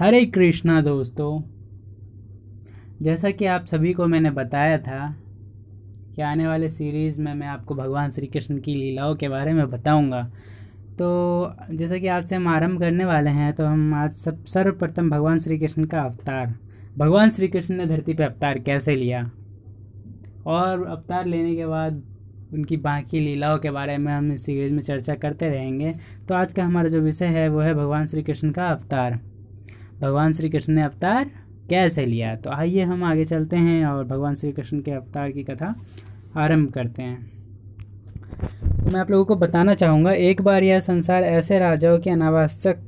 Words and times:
हरे 0.00 0.24
कृष्णा 0.26 0.80
दोस्तों, 0.80 1.42
जैसा 3.02 3.30
कि 3.30 3.44
आप 3.44 3.64
सभी 3.66 3.92
को 3.92 4.06
मैंने 4.06 4.30
बताया 4.30 4.78
था 4.78 5.08
कि 6.16 6.22
आने 6.22 6.46
वाले 6.46 6.68
सीरीज़ 6.68 7.20
में 7.20 7.34
मैं 7.34 7.46
आपको 7.46 7.74
भगवान 7.74 8.10
श्री 8.10 8.26
कृष्ण 8.26 8.58
की 8.58 8.74
लीलाओं 8.74 9.14
के 9.14 9.28
बारे 9.28 9.52
में 9.52 9.70
बताऊँगा। 9.70 10.22
तो 10.98 11.52
जैसा 11.72 11.98
कि 11.98 12.06
आज 12.06 12.24
से 12.28 12.36
हम 12.36 12.48
आरंभ 12.48 12.80
करने 12.80 13.04
वाले 13.04 13.30
हैं 13.30 13.52
तो 13.52 13.64
हम 13.64 13.94
आज 13.94 14.12
सब, 14.12 14.44
सर्वप्रथम 14.44 15.10
भगवान 15.10 15.38
श्री 15.38 15.58
कृष्ण 15.58 15.84
का 15.84 16.00
अवतार, 16.00 16.54
भगवान 16.98 17.30
श्री 17.30 17.48
कृष्ण 17.48 17.76
ने 17.76 17.86
धरती 17.86 18.14
पर 18.14 18.24
अवतार 18.24 18.58
कैसे 18.58 18.96
लिया? 18.96 19.30
और 20.46 20.86
अवतार 20.86 21.26
लेने 21.26 21.54
के 21.56 21.66
बाद 21.66 22.02
उनकी 22.52 22.76
बाकी 22.76 23.20
लीलाओं 23.20 23.58
के 23.58 23.70
बारे 23.70 23.98
में 23.98 24.12
हम 24.12 24.32
इस 24.32 24.46
सीरीज़ 24.46 24.72
में 24.72 24.82
चर्चा 24.82 25.14
करते 25.14 25.48
रहेंगे। 25.48 25.94
तो 26.28 26.34
आज 26.34 26.52
का 26.52 26.64
हमारा 26.64 26.88
जो 26.88 27.00
विषय 27.00 27.26
है, 27.26 27.48
वो 27.48 27.60
है 27.60 27.74
भगवान 27.74 28.06
श्री 28.06 28.22
कृष्ण 28.22 28.50
का 28.50 28.68
अवतार। 28.68 29.20
भगवान 30.00 30.32
श्री 30.32 30.48
कृष्ण 30.50 30.72
ने 30.72 30.82
अवतार 30.82 31.30
कैसे 31.70 32.04
लिया? 32.06 32.34
तो 32.36 32.50
आइए 32.50 32.82
हम 32.82 33.04
आगे 33.04 33.24
चलते 33.24 33.56
हैं 33.56 33.84
और 33.86 34.04
भगवान 34.04 34.34
श्री 34.34 34.52
कृष्ण 34.52 34.80
के 34.80 34.90
अवतार 34.90 35.30
की 35.30 35.42
कथा 35.44 35.74
आरंभ 36.36 36.70
करते 36.70 37.02
हैं। 37.02 37.30
तो 38.62 38.90
मैं 38.92 39.00
आप 39.00 39.10
लोगों 39.10 39.24
को 39.24 39.36
बताना 39.36 39.74
चाहूँगा, 39.74 40.12
एक 40.12 40.40
बार 40.42 40.62
यह 40.62 40.80
संसार 40.80 41.22
ऐसे 41.22 41.58
राजाओं 41.58 41.98
की 41.98 42.10
अनावश्यक 42.10 42.80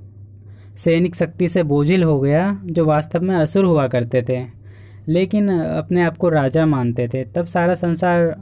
सैनिक 0.77 1.15
शक्ति 1.15 1.49
से 1.49 1.63
बोझिल 1.63 2.03
हो 2.03 2.19
गया, 2.21 2.61
जो 2.65 2.85
वास्तव 2.85 3.23
में 3.23 3.35
असुर 3.37 3.65
हुआ 3.65 3.87
करते 3.89 4.25
थे, 4.29 4.45
लेकिन 5.09 5.49
अपने 5.51 6.03
आप 6.03 6.17
को 6.17 6.29
राजा 6.29 6.67
मानते 6.67 7.09
थे। 7.09 7.25
तब 7.25 7.47
सारा 7.47 7.75
संसार 7.75 8.35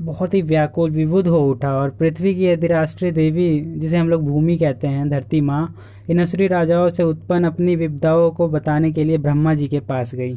बहुत 0.00 0.34
ही 0.34 0.42
व्याकुल 0.42 0.90
विबुध 0.90 1.28
हो 1.28 1.38
उठा 1.50 1.72
और 1.72 1.90
पृथ्वी 1.90 2.34
की 2.34 2.46
अधिराष्ट्रीय 2.46 3.10
देवी, 3.12 3.60
जिसे 3.60 3.96
हम 3.96 4.08
लोग 4.08 4.24
भूमि 4.24 4.56
कहते 4.56 4.86
हैं, 4.86 5.08
धरती 5.10 5.40
माँ 5.40 5.74
इन 6.10 6.22
असुरी 6.22 6.46
राजाओं 6.46 6.88
से 6.88 7.02
उत्पन्न 7.02 7.44
अपनी 7.44 7.76
विपदाओं 7.76 8.30
को 8.30 8.48
बताने 8.48 8.92
के 8.92 9.04
लिए 9.04 9.18
ब्रह्मा 9.18 9.54
जी 9.54 9.68
के 9.68 9.80
पास 9.80 10.14
गई। 10.14 10.34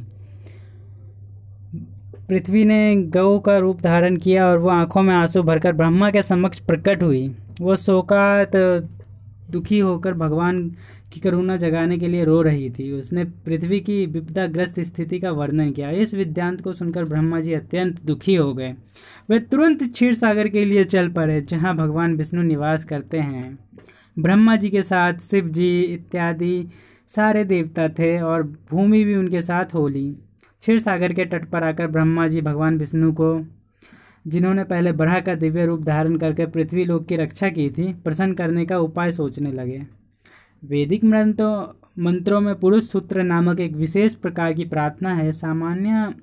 पृथ्वी 2.30 2.66
ने 2.66 2.96
गौ 2.96 3.40
का 3.40 3.58
रूप 3.58 3.82
धारण 3.82 4.16
किया 4.16 4.48
और 4.48 4.58
वो 4.58 4.70
आँखों 4.70 5.02
में 5.04 5.14
आँसू 5.16 5.44
भरकर 5.44 5.74
ब्रह्मा 5.74 6.10
के 6.12 6.24
समक्ष 6.24 6.60
प्रकट 6.60 7.04
हुई। 7.04 7.36
वो 7.62 7.76
शोकात 7.76 8.52
दुखी 9.52 9.80
होकर 9.80 10.14
भगवान 10.14 10.72
की 11.14 11.20
करुणा 11.20 11.58
जगाने 11.58 11.98
के 11.98 12.08
लिए 12.08 12.24
रो 12.26 12.42
रही 12.42 12.70
थी। 12.70 12.92
उसने 12.92 13.24
पृथ्वी 13.24 13.80
की 13.80 14.06
विपदाग्रस्त 14.06 14.80
स्थिति 14.80 15.20
का 15.20 15.32
वर्णन 15.32 15.72
किया। 15.72 15.90
इस 15.90 16.14
विद्यांत 16.14 16.62
को 16.62 16.74
सुनकर 16.74 17.06
ब्रह्मा 17.06 17.40
जी 17.40 17.54
अत्यंत 17.54 18.02
दुखी 18.06 18.36
हो 18.36 18.54
गए। 18.54 18.76
वे 19.30 19.40
तुरंत 19.40 19.84
क्षीर 19.84 20.14
सागर 20.14 20.48
के 20.48 20.66
लिए 20.66 20.84
चल 20.84 21.10
पड़े, 21.10 21.42
जहाँ 21.42 21.76
भगवान 21.76 22.16
विष्णु 22.16 22.42
निवास 22.42 22.84
करते 22.84 23.18
हैं। 23.18 23.60
ब्रह्मा 24.20 24.56
जी 24.56 24.70
के 24.70 24.84
साथ 24.84 25.14
शिव 25.14 25.48
जी 25.48 25.82
इत्यादि 25.82 26.68
सारे 27.08 27.44
देवता 27.46 27.90
थे 27.90 28.20
और 28.22 28.44
भूमि 28.44 29.04
भी 29.04 29.16
उनके 29.16 29.42
साथ 29.42 29.74
हो 29.74 29.88
ली। 29.88 30.10
क्षीर 30.60 30.80
सागर 30.80 31.14
के 31.14 31.26
तट 31.26 31.50
पर 31.50 31.64
आकर 31.64 31.88
ब्रह्मा 31.88 32.28
जी 32.28 32.42
भगवान 32.42 32.78
विष्णु 32.78 33.12
को, 33.14 33.46
जिन्होंने 34.28 34.64
पहले 34.64 34.92
बरहा 34.92 35.20
का 35.20 35.36
दिव्य 35.36 35.66
रूप 35.66 35.82
धारण 35.82 36.18
करके 36.18 36.46
पृथ्वी 36.46 36.86
लोक 36.86 37.06
की 37.06 37.16
रक्षा 37.16 37.50
की 37.50 37.70
थी, 37.70 37.94
प्रसन्न 37.94 38.34
करने 38.34 38.66
का 38.66 38.80
उपाय 38.80 39.12
सोचने 39.12 39.52
लगे। 39.52 40.01
वैदिक 40.64 41.04
मंत्रों 41.04 42.04
मंत्रों 42.04 42.40
में 42.42 42.54
पुरुष 42.56 42.84
सूत्र 42.84 43.24
नामक 43.24 43.60
एक 43.60 43.76
विशेष 43.76 44.14
प्रकार 44.14 44.54
की 44.54 44.66
प्रार्थना 44.66 45.14
है। 45.14 45.32
सामान्य 45.32 46.14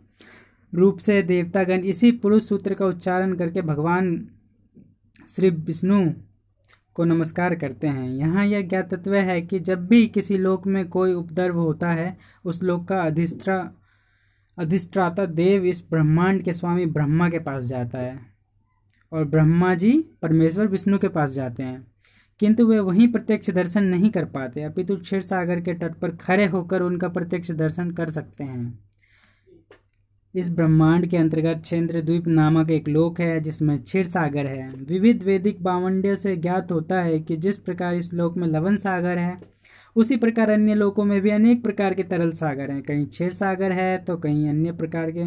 रूप 0.73 0.99
से 0.99 1.23
देवतागण 1.23 1.85
इसी 1.85 2.11
पुरुष 2.13 2.45
सूत्र 2.45 2.75
का 2.75 2.87
उच्चारण 2.87 3.35
करके 3.35 3.63
भगवान 3.63 4.29
श्री 5.29 5.51
विष्णु 5.51 6.13
को 6.95 7.05
नमस्कार 7.05 7.55
करते 7.55 7.87
हैं। 7.87 8.09
यहाँ 8.11 8.47
यह 8.47 8.69
ज्ञातत्व 8.69 9.15
है 9.15 9.41
कि 9.43 9.59
जब 9.59 9.87
भी 9.87 10.07
किसी 10.07 10.39
लोक 10.39 10.67
में 10.67 10.89
कोई 10.89 11.13
उपद्रव 11.13 11.59
होता 11.59 11.91
है, 11.91 12.17
उस 12.45 12.63
लोक 12.63 12.89
का 12.89 13.03
अधिष्ठा 13.03 13.59
अधिष्ठाता 14.59 15.27
देव 15.27 15.65
इस 15.65 15.85
ब्रह्मांड 15.91 16.43
के 16.43 16.55
स्वामी 16.55 16.87
ब्रह्मा 16.87 17.29
के 17.31 17.39
पास 17.39 17.65
जाता 17.65 17.99
है 17.99 18.19
और 19.13 19.25
ब्रह्मा 19.25 19.75
जी 19.75 19.93
परमेश्वर 20.23 20.67
विष्णु 20.67 20.99
के 20.99 21.09
पास 21.09 21.31
जाते 21.31 21.63
हैं। 21.63 21.87
किंतु 22.41 22.67
वे 22.67 22.79
वहीं 22.79 23.09
प्रत्यक्ष 23.13 23.51
दर्शन 23.51 23.85
नहीं 23.85 24.11
कर 24.11 24.25
पाते। 24.25 24.63
अपितु 24.63 24.97
क्षीर 24.97 25.21
सागर 25.21 25.61
के 25.61 25.75
तट 25.75 25.95
पर 25.95 26.11
खड़े 26.17 26.47
होकर 26.47 26.83
उनका 26.83 27.09
प्रत्यक्ष 27.09 27.51
दर्शन 27.51 27.91
कर 27.91 28.11
सकते 28.11 28.45
हैं। 28.45 28.79
इस 30.35 30.51
ब्रह्मांड 30.51 31.07
के 31.07 31.17
अंतर्गत 31.17 31.61
क्षेत्र 31.63 32.01
द्वीप 32.01 32.27
नामक 32.27 32.71
एक 32.71 32.89
लोक 32.89 33.21
है, 33.21 33.41
जिसमें 33.41 33.79
क्षीर 33.83 34.07
सागर 34.07 34.47
है। 34.47 34.71
विविध 34.89 35.23
वैदिक 35.23 35.63
बावंड्य 35.63 36.17
से 36.17 36.37
ज्ञात 36.37 36.73
होता 36.73 37.01
है 37.03 37.19
कि 37.21 37.37
जिस 37.37 37.59
प्रकार 37.59 37.95
इस 37.95 38.13
लोक 38.15 38.37
में 38.37 38.47
लवन 38.49 38.77
सागर 38.77 39.19
है, 39.19 39.41
उसी 39.97 40.17
प्रकार 40.17 40.51
अन्य 40.51 40.75
लोकों 40.75 41.05
में 41.05 41.21
भी 41.21 41.31
अनेक 41.31 41.63
प्रकार 41.63 41.95
के 41.95 42.03
तरल 42.03 42.33
सागर 42.33 42.71
हैं। 42.71 42.83
कहीं 42.83 43.07
क्षीर 43.07 43.33
सागर 43.33 43.73
है 43.73 43.99
तो 43.99 44.17
कहीं 44.17 44.49
अन्य 44.49 44.73
प्रकार 44.73 45.11
के 45.11 45.25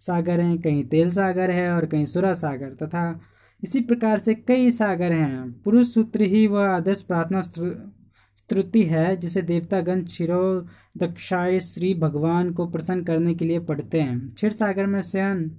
सागर 0.00 0.40
हैं, 0.40 0.58
कहीं 0.58 0.84
तेल 0.84 1.10
सागर 1.10 1.50
है 1.50 1.70
और 1.72 1.86
कहीं 1.86 2.06
सुरा 2.06 2.34
सागर 2.34 2.70
तथा 2.82 3.20
इसी 3.62 3.80
प्रकार 3.80 4.18
से 4.18 4.34
कई 4.34 4.70
सागर 4.70 5.12
हैं। 5.12 5.52
पुरुष 5.62 5.92
सूत्र 5.94 6.22
ही 6.22 6.46
वह 6.46 6.68
आदर्श 6.68 7.00
प्रार्थना 7.00 7.42
स्तुति 7.42 8.82
है, 8.82 9.16
जिसे 9.16 9.42
देवतागण 9.42 10.02
क्षीरो 10.04 10.66
दक्षाय 10.96 11.60
श्री 11.60 11.94
भगवान 11.94 12.52
को 12.52 12.66
प्रसन्न 12.66 13.04
करने 13.04 13.34
के 13.34 13.44
लिए 13.44 13.58
पढ़ते 13.60 14.00
हैं। 14.00 14.28
क्षीर 14.28 14.52
सागर 14.52 14.86
में 14.86 15.02
शयन 15.02 15.50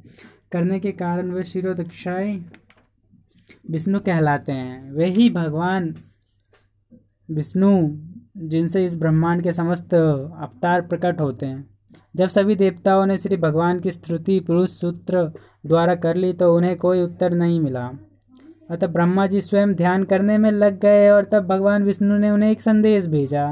करने 0.51 0.79
के 0.79 0.91
कारण 0.91 1.31
वे 1.31 1.43
शिरो 1.43 1.73
दक्षाय 1.73 2.39
विष्णु 3.69 3.99
कहलाते 3.99 4.51
हैं। 4.51 4.91
वे 4.91 5.05
ही 5.05 5.29
भगवान 5.29 5.95
विष्णु, 7.29 7.71
जिनसे 8.37 8.85
इस 8.85 8.95
ब्रह्मांड 8.95 9.43
के 9.43 9.53
समस्त 9.53 9.93
अवतार 9.93 10.81
प्रकट 10.81 11.21
होते 11.21 11.45
हैं। 11.45 11.76
जब 12.17 12.27
सभी 12.27 12.55
देवताओं 12.55 13.05
ने 13.05 13.17
श्री 13.17 13.37
भगवान 13.37 13.79
की 13.79 13.91
स्तुति 13.91 14.39
पुरुष 14.39 14.69
सूत्र 14.71 15.23
द्वारा 15.65 15.95
कर 15.95 16.15
ली 16.15 16.31
तो 16.33 16.55
उन्हें 16.55 16.75
कोई 16.77 17.01
उत्तर 17.01 17.33
नहीं 17.33 17.59
मिला। 17.59 17.89
अतः 18.71 18.87
ब्रह्मा 18.87 19.25
जी 19.27 19.41
स्वयं 19.41 19.73
ध्यान 19.73 20.03
करने 20.03 20.37
में 20.37 20.49
लग 20.51 20.79
गए 20.79 21.09
और 21.09 21.25
तब 21.31 21.45
भगवान 21.47 21.83
विष्णु 21.83 22.17
ने 22.17 22.29
उन्हें 22.29 22.51
एक 22.51 22.61
संदेश 22.61 23.05
भेजा। 23.07 23.45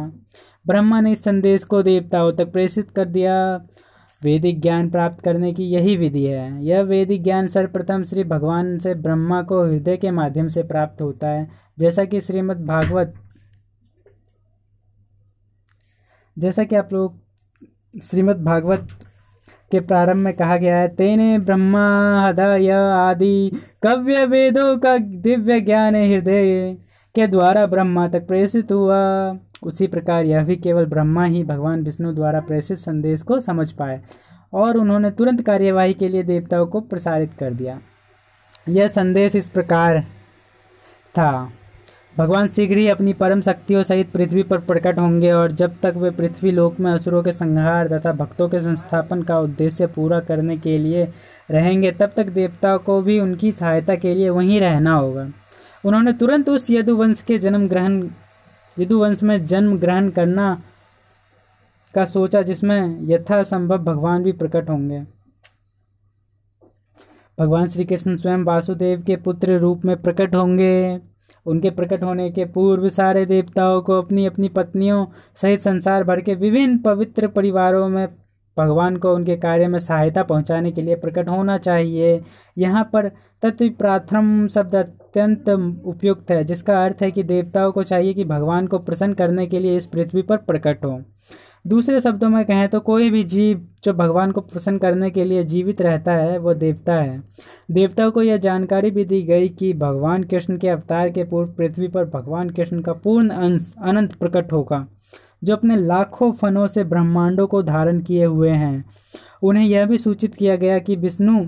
ब्रह्मा 0.67 1.01
ने 1.01 1.11
इस 1.11 1.23
संदेश 1.23 1.63
को 1.63 1.81
देवताओं 1.83 2.31
तक 2.33 2.51
प्रेषित 2.51 2.89
कर 2.91 3.05
दिया। 3.05 3.35
वैदिक 4.21 4.61
ज्ञान 4.61 4.89
प्राप्त 4.89 5.23
करने 5.23 5.51
की 5.53 5.63
यही 5.63 5.95
विधि 5.97 6.23
है। 6.23 6.65
यह 6.65 6.81
वैदिक 6.81 7.23
ज्ञान 7.23 7.47
सर्वप्रथम 7.47 8.03
श्री 8.03 8.23
भगवान 8.23 8.77
से 8.79 8.93
ब्रह्मा 8.95 9.41
को 9.41 9.61
हृदय 9.63 9.97
के 9.97 10.11
माध्यम 10.11 10.47
से 10.47 10.63
प्राप्त 10.63 11.01
होता 11.01 11.27
है, 11.27 11.47
जैसा 11.77 12.05
कि 12.05 12.21
श्रीमद् 12.21 12.65
भागवत 12.65 13.13
जैसा 16.37 16.63
कि 16.63 16.75
आप 16.75 16.93
लोग 16.93 17.24
श्रीमद् 17.95 18.44
भागवत 18.44 18.88
के 19.72 19.79
प्रारंभ 19.79 20.23
में 20.23 20.33
कहा 20.33 20.57
गया 20.57 20.78
है, 20.78 20.88
तेने 20.88 21.38
ब्रह्मा 21.39 22.22
हृदय 22.22 22.69
आदि 22.69 23.51
कव्य 23.83 24.25
वेदों 24.25 24.78
का 24.78 24.97
दिव्य 24.97 25.59
ज्ञान 25.61 25.95
हृदय 25.95 26.78
के 27.16 27.28
द्वारा 27.28 27.66
ब्रह्मा 27.66 28.07
तक 28.07 28.28
प्रेषित 28.28 28.72
हुआ। 28.72 29.38
उसी 29.63 29.88
प्रकार 29.88 30.25
यह 30.25 30.44
भी 30.44 30.55
केवल 30.55 30.85
ब्रह्मा 30.85 31.25
ही 31.25 31.44
भगवान 31.44 31.84
विष्णु 31.84 32.13
द्वारा 32.13 32.39
प्रेषित 32.39 32.78
संदेश 32.78 33.22
को 33.22 33.39
समझ 33.39 33.72
पाए 33.72 34.01
और 34.53 34.78
उन्होंने 34.78 35.11
तुरंत 35.11 35.41
कार्यवाही 35.41 35.94
के 35.94 36.07
लिए 36.07 36.23
देवताओं 36.23 36.66
को 36.66 36.79
प्रसारित 36.81 37.34
कर 37.34 37.53
दिया। 37.53 37.79
यह 38.69 38.88
संदेश 38.88 39.35
इस 39.35 39.50
प्रकार 39.50 40.01
था। 41.16 41.50
भगवान 42.17 42.47
शीघ्र 42.47 42.77
ही 42.77 42.87
अपनी 42.87 43.13
परम 43.13 43.41
शक्तियों 43.41 43.83
सहित 43.83 44.11
पृथ्वी 44.11 44.43
पर 44.43 44.57
प्रकट 44.57 44.99
होंगे 44.99 45.31
और 45.31 45.51
जब 45.51 45.75
तक 45.83 45.93
वे 45.95 46.09
पृथ्वी 46.09 46.51
लोक 46.51 46.79
में 46.79 46.91
असुरों 46.91 47.23
के 47.23 47.31
संहार 47.31 47.87
तथा 47.87 48.11
भक्तों 48.11 48.47
के 48.49 48.59
संस्थापन 48.59 49.23
का 49.23 49.39
उद्देश्य 49.39 49.87
पूरा 49.87 50.19
करने 50.19 50.57
के 50.57 50.77
लिए 50.77 51.07
रहेंगे, 51.51 51.91
तब 51.91 52.11
तक 52.17 52.25
देवताओं 52.25 52.79
को 52.79 53.01
भी 53.01 53.19
उनकी 53.19 53.51
सहायता 53.51 53.95
के 53.95 54.13
लिए 54.15 54.29
वहीं 54.29 54.59
रहना 54.59 54.93
होगा। 54.93 55.27
उन्होंने 55.85 56.13
तुरंत 56.13 56.49
उस 56.49 56.69
यदुवंश 56.69 57.21
के 57.21 57.37
जन्म 57.37 57.67
ग्रहण, 57.67 58.09
यदुवंश 58.79 59.23
में 59.23 59.45
जन्म 59.45 59.77
ग्रहण 59.77 60.09
करना 60.09 60.61
का 61.95 62.05
सोचा 62.05 62.41
जिसमें 62.41 62.97
यथासंभव 63.09 63.78
भगवान 63.78 64.23
भी 64.23 64.31
प्रकट 64.31 64.69
होंगे। 64.69 65.01
भगवान 67.40 67.67
श्री 67.67 67.85
कृष्ण 67.85 68.16
स्वयं 68.17 68.43
वासुदेव 68.43 69.01
के 69.01 69.16
पुत्र 69.16 69.57
रूप 69.57 69.85
में 69.85 70.01
प्रकट 70.01 70.35
होंगे। 70.35 70.99
उनके 71.45 71.69
प्रकट 71.69 72.03
होने 72.03 72.29
के 72.31 72.45
पूर्व 72.45 72.89
सारे 72.89 73.25
देवताओं 73.25 73.81
को 73.81 74.01
अपनी 74.01 74.25
अपनी 74.25 74.49
पत्नियों 74.49 75.05
सहित 75.41 75.61
संसार 75.61 76.03
भर 76.03 76.21
के 76.21 76.35
विभिन्न 76.35 76.77
पवित्र 76.77 77.27
परिवारों 77.27 77.87
में 77.89 78.07
भगवान 78.57 78.97
को 78.97 79.13
उनके 79.13 79.35
कार्य 79.35 79.67
में 79.67 79.79
सहायता 79.79 80.23
पहुँचाने 80.23 80.71
के 80.71 80.81
लिए 80.81 80.95
प्रकट 80.95 81.29
होना 81.29 81.57
चाहिए। 81.57 82.21
यहाँ 82.57 82.83
पर 82.93 83.07
तत्व 83.43 83.69
प्राथम 83.69 84.47
शब्द 84.47 84.75
अत्यंत 84.75 85.49
उपयुक्त 85.49 86.31
है, 86.31 86.43
जिसका 86.43 86.83
अर्थ 86.85 87.01
है 87.01 87.11
कि 87.11 87.23
देवताओं 87.23 87.71
को 87.71 87.83
चाहिए 87.83 88.13
कि 88.13 88.23
भगवान 88.25 88.67
को 88.67 88.79
प्रसन्न 88.79 89.13
करने 89.13 89.47
के 89.47 89.59
लिए 89.59 89.77
इस 89.77 89.85
पृथ्वी 89.85 90.21
पर 90.21 90.37
प्रकट 90.37 90.85
हो। 90.85 90.99
दूसरे 91.66 92.00
शब्दों 92.02 92.29
में 92.29 92.44
कहें 92.46 92.67
तो 92.70 92.79
कोई 92.79 93.09
भी 93.09 93.23
जीव 93.23 93.66
जो 93.84 93.94
भगवान 93.94 94.32
को 94.32 94.41
प्रसन्न 94.41 94.78
करने 94.78 95.09
के 95.09 95.23
लिए 95.26 95.44
जीवित 95.44 95.82
रहता 95.82 96.14
है, 96.14 96.38
वो 96.38 96.53
देवता 96.53 96.96
है। 96.96 97.22
देवताओं 97.72 98.12
को 98.12 98.22
यह 98.22 98.38
जानकारी 98.38 98.91
भी 98.91 99.06
दी 99.06 99.22
गई 99.22 99.50
कि 99.50 99.73
भगवान 99.73 100.23
कृष्ण 100.23 100.58
के 100.58 100.70
अवतार 100.70 101.09
के 101.09 101.23
पूर्व 101.23 101.52
पृथ्वी 101.52 101.88
पर 101.88 102.06
भगवान 102.06 102.50
कृष्ण 102.50 102.82
का 102.82 102.94
पूर्ण 102.94 103.29
अंश 103.29 103.73
अनंत 103.82 104.14
प्रकट 104.14 104.52
होगा, 104.53 104.85
जो 105.44 105.56
अपने 105.56 105.76
लाखों 105.76 106.32
फनों 106.32 106.67
से 106.67 106.84
ब्रह्मांडों 106.84 107.47
को 107.47 107.62
धारण 107.64 108.00
किए 108.00 108.26
हुए 108.26 108.50
हैं। 108.50 108.85
उन्हें 109.44 109.66
यह 109.66 109.85
भी 109.85 109.97
सूचित 109.97 110.35
किया 110.35 110.56
गया 110.56 110.79
कि 110.79 110.96
विष्णु 110.96 111.46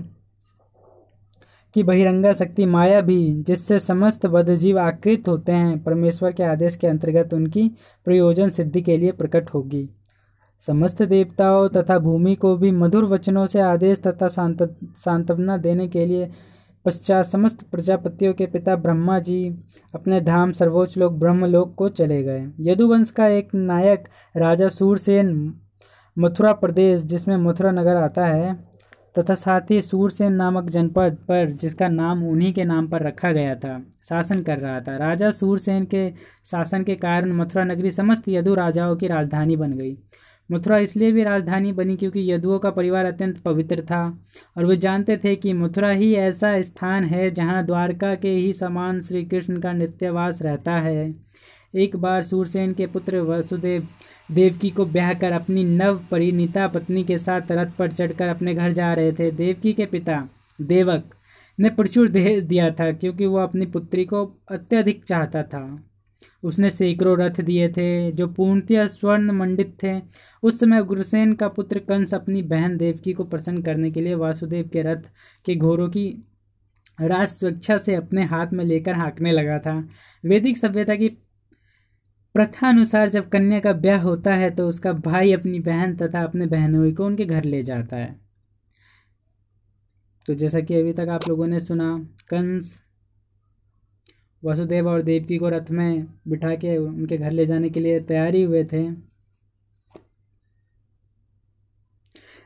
की 1.74 1.82
बहिरंगा 1.82 2.32
शक्ति 2.32 2.66
माया 2.66 3.00
भी, 3.00 3.42
जिससे 3.42 3.78
समस्त 3.80 4.26
बद्धजीव 4.26 4.78
आकृत 4.78 5.28
होते 5.28 5.52
हैं, 5.52 5.82
परमेश्वर 5.82 6.32
के 6.32 6.42
आदेश 6.42 6.76
के 6.76 6.86
अंतर्गत 6.86 7.34
उनकी 7.34 7.68
प्रयोजन 8.06 8.48
सिद्धि 8.48 8.82
के 8.82 8.96
लिए 8.98 9.12
प्रकट 9.12 9.50
होगी। 9.50 9.88
समस्त 10.66 11.02
देवताओं 11.02 11.68
तथा 11.68 11.98
भूमि 11.98 12.34
को 12.34 12.56
भी 12.56 12.70
मधुर 12.70 13.04
वचनों 13.04 13.46
से 13.46 13.60
आदेश 13.60 14.00
तथा 14.06 14.28
सांत्वना 14.28 15.56
देने 15.56 15.88
के 15.88 16.06
लिए 16.06 16.30
पश्चात 16.84 17.26
समस्त 17.26 17.62
प्रजापतियों 17.70 18.32
के 18.34 18.46
पिता 18.46 18.74
ब्रह्मा 18.76 19.18
जी 19.18 19.38
अपने 19.94 20.20
धाम 20.20 20.52
सर्वोच्च 20.52 20.96
लोक 20.98 21.12
ब्रह्मलोक 21.12 21.74
को 21.74 21.88
चले 21.88 22.22
गए। 22.22 22.46
यदुवंश 22.60 23.10
का 23.10 23.26
एक 23.28 23.54
नायक 23.54 24.08
राजा 24.36 24.68
सूरसेन 24.68 25.52
मथुरा 26.16 26.52
प्रदेश, 26.52 27.02
जिसमें 27.02 27.36
मथुरा 27.36 27.70
नगर 27.70 27.96
आता 27.96 28.26
है, 28.26 28.54
तथा 29.14 29.34
साथ 29.34 29.70
ही 29.70 29.80
सूरसेन 29.82 30.32
नामक 30.32 30.68
जनपद 30.70 31.16
पर, 31.28 31.50
जिसका 31.52 31.88
नाम 31.88 32.22
उन्हीं 32.24 32.52
के 32.52 32.64
नाम 32.64 32.88
पर 32.88 33.02
रखा 33.02 33.32
गया 33.32 33.54
था, 33.54 33.80
शासन 34.04 34.42
कर 34.42 34.58
रहा 34.58 34.80
था। 34.80 34.96
राजा 34.96 35.30
सूरसेन 35.30 35.84
के 35.84 36.10
शासन 36.46 36.82
के 36.82 36.94
कारण 36.96 37.32
मथुरा 37.32 37.64
नगरी 37.64 37.90
समस्त 37.90 38.28
यदु 38.28 38.54
राजाओं 38.54 38.96
की 38.96 39.08
राजधानी 39.08 39.56
बन 39.56 39.72
गई। 39.72 39.96
मथुरा 40.50 40.78
इसलिए 40.78 41.12
भी 41.12 41.22
राजधानी 41.22 41.72
बनी 41.72 41.96
क्योंकि 41.96 42.32
यदुओं 42.32 42.58
का 42.58 42.70
परिवार 42.70 43.04
अत्यंत 43.04 43.38
पवित्र 43.38 43.82
था 43.82 44.02
और 44.56 44.66
वे 44.66 44.76
जानते 44.76 45.16
थे 45.16 45.34
कि 45.36 45.52
मथुरा 45.52 45.90
ही 45.90 46.12
ऐसा 46.14 46.62
स्थान 46.62 47.04
है 47.04 47.30
जहाँ 47.30 47.64
द्वारका 47.66 48.14
के 48.14 48.30
ही 48.30 48.52
समान 48.52 49.00
श्री 49.00 49.24
कृष्ण 49.24 49.60
का 49.60 49.72
नित्यवास 49.72 50.42
रहता 50.42 50.72
है। 50.72 51.14
एक 51.74 51.96
बार 51.96 52.22
सूरसेन 52.22 52.72
के 52.72 52.86
पुत्र 52.86 53.20
वसुदेव 53.20 53.86
देवकी 54.32 54.70
को 54.70 54.84
ब्याह 54.86 55.12
कर 55.14 55.32
अपनी 55.32 55.64
नव 55.64 56.00
परिणीता 56.10 56.66
पत्नी 56.68 57.04
के 57.04 57.18
साथ 57.18 57.52
रथ 57.52 57.70
पर 57.78 57.92
चढ़कर 57.92 58.28
अपने 58.28 58.54
घर 58.54 58.72
जा 58.72 58.92
रहे 58.94 59.12
थे। 59.12 59.30
देवकी 59.30 59.72
के 59.72 59.86
पिता 59.86 60.28
देवक 60.60 61.14
ने 61.58 61.70
प्रचुर 61.70 62.08
दहेज 62.08 62.44
दिया 62.44 62.70
था 62.70 62.90
क्योंकि 62.92 63.26
वह 63.26 63.42
अपनी 63.42 63.66
पुत्री 63.66 64.04
को 64.04 64.24
अत्यधिक 64.50 65.04
चाहता 65.04 65.42
था। 65.42 65.62
उसने 66.42 66.70
सैकड़ों 66.70 67.16
रथ 67.18 67.40
दिए 67.40 67.68
थे, 67.68 68.12
जो 68.12 68.26
पूर्णतः 68.28 68.86
स्वर्ण 68.88 69.32
मंडित 69.32 69.76
थे। 69.82 70.00
उस 70.42 70.60
समय 70.60 70.80
उग्रसेन 70.80 71.34
का 71.34 71.48
पुत्र 71.48 71.78
कंस 71.78 72.14
अपनी 72.14 72.42
बहन 72.44 72.76
देवकी 72.76 73.12
को 73.12 73.24
प्रसन्न 73.24 73.62
करने 73.62 73.90
के 73.90 74.00
लिए 74.00 74.14
वासुदेव 74.14 74.68
के 74.72 74.82
रथ 74.82 75.02
के 75.46 75.54
घोरों 75.56 75.88
की 75.88 76.08
राज 77.00 77.28
स्वेच्छा 77.28 77.78
से 77.78 77.94
अपने 77.94 78.24
हाथ 78.24 78.52
में 78.52 78.64
लेकर 78.64 78.94
हाँकने 78.94 79.32
लगा 79.32 79.58
था। 79.58 79.78
वैदिक 80.24 80.58
सभ्यता 80.58 80.94
की 80.94 81.08
प्रथा 82.34 82.68
अनुसार 82.68 83.08
जब 83.08 83.28
कन्या 83.28 83.60
का 83.60 83.72
ब्याह 83.72 84.02
होता 84.02 84.34
है 84.34 84.50
तो 84.50 84.66
उसका 84.68 84.92
भाई 84.92 85.32
अपनी 85.32 85.60
बहन 85.60 85.96
तथा 85.96 86.22
अपने 86.22 86.46
बहनोई 86.46 86.92
को 86.92 87.06
उनके 87.06 87.24
घर 87.24 87.44
ले 87.44 87.62
जाता 87.62 87.96
है। 87.96 88.16
तो 90.26 90.34
जैसा 90.34 90.60
कि 90.60 90.74
अभी 90.74 90.92
तक 90.92 91.08
आप 91.08 91.28
लोगों 91.28 91.46
ने 91.46 91.60
सुना, 91.60 91.96
कंस 92.28 92.82
वसुदेव 94.42 94.88
और 94.88 95.02
देवकी 95.02 95.38
को 95.38 95.48
रथ 95.48 95.70
में 95.70 96.06
बिठा 96.28 96.54
के 96.56 96.76
उनके 96.78 97.16
घर 97.18 97.30
ले 97.30 97.46
जाने 97.46 97.70
के 97.70 97.80
लिए 97.80 98.00
तैयारी 98.02 98.42
हुए 98.42 98.64
थे। 98.64 98.88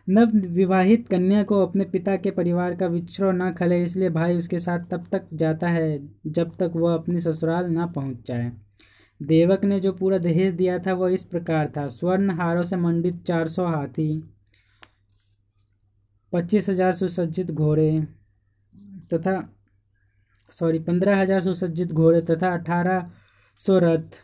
नव 0.08 0.30
विवाहित 0.48 1.06
कन्या 1.08 1.42
को 1.44 1.60
अपने 1.62 1.84
पिता 1.86 2.16
के 2.16 2.30
परिवार 2.30 2.74
का 2.74 2.86
विछड़ो 2.86 3.30
न 3.32 3.50
खले, 3.52 3.82
इसलिए 3.84 4.10
भाई 4.10 4.38
उसके 4.38 4.58
साथ 4.60 4.86
तब 4.90 5.06
तक 5.12 5.28
जाता 5.34 5.68
है 5.68 5.98
जब 6.28 6.54
तक 6.56 6.72
वह 6.76 6.94
अपनी 6.94 7.20
ससुराल 7.20 7.70
न 7.70 7.86
पहुँच 7.94 8.26
जाए। 8.26 8.50
देवक 9.20 9.64
ने 9.64 9.78
जो 9.80 9.92
पूरा 9.92 10.18
दहेज 10.18 10.54
दिया 10.54 10.78
था, 10.78 10.92
वह 10.94 11.12
इस 11.12 11.22
प्रकार 11.24 11.72
था। 11.76 11.86
स्वर्ण 11.90 12.30
हारों 12.32 12.64
से 12.64 12.76
मंडित 12.76 13.22
चार 13.24 13.48
सौ 13.48 13.66
हाथी, 13.66 14.22
पच्चीस 16.32 16.68
हज़ार 16.68 16.92
सुसज्जित 16.94 17.50
घोड़े 17.50 17.90
तथा 19.12 19.36
सॉरी, 20.52 20.78
पंद्रह 20.80 21.20
हज़ार 21.20 21.40
सुसज्जित 21.42 21.92
घोड़े 21.92 22.20
तथा 22.22 22.52
अठारह 22.54 23.10
सौ 23.60 23.78
रथ। 23.78 24.20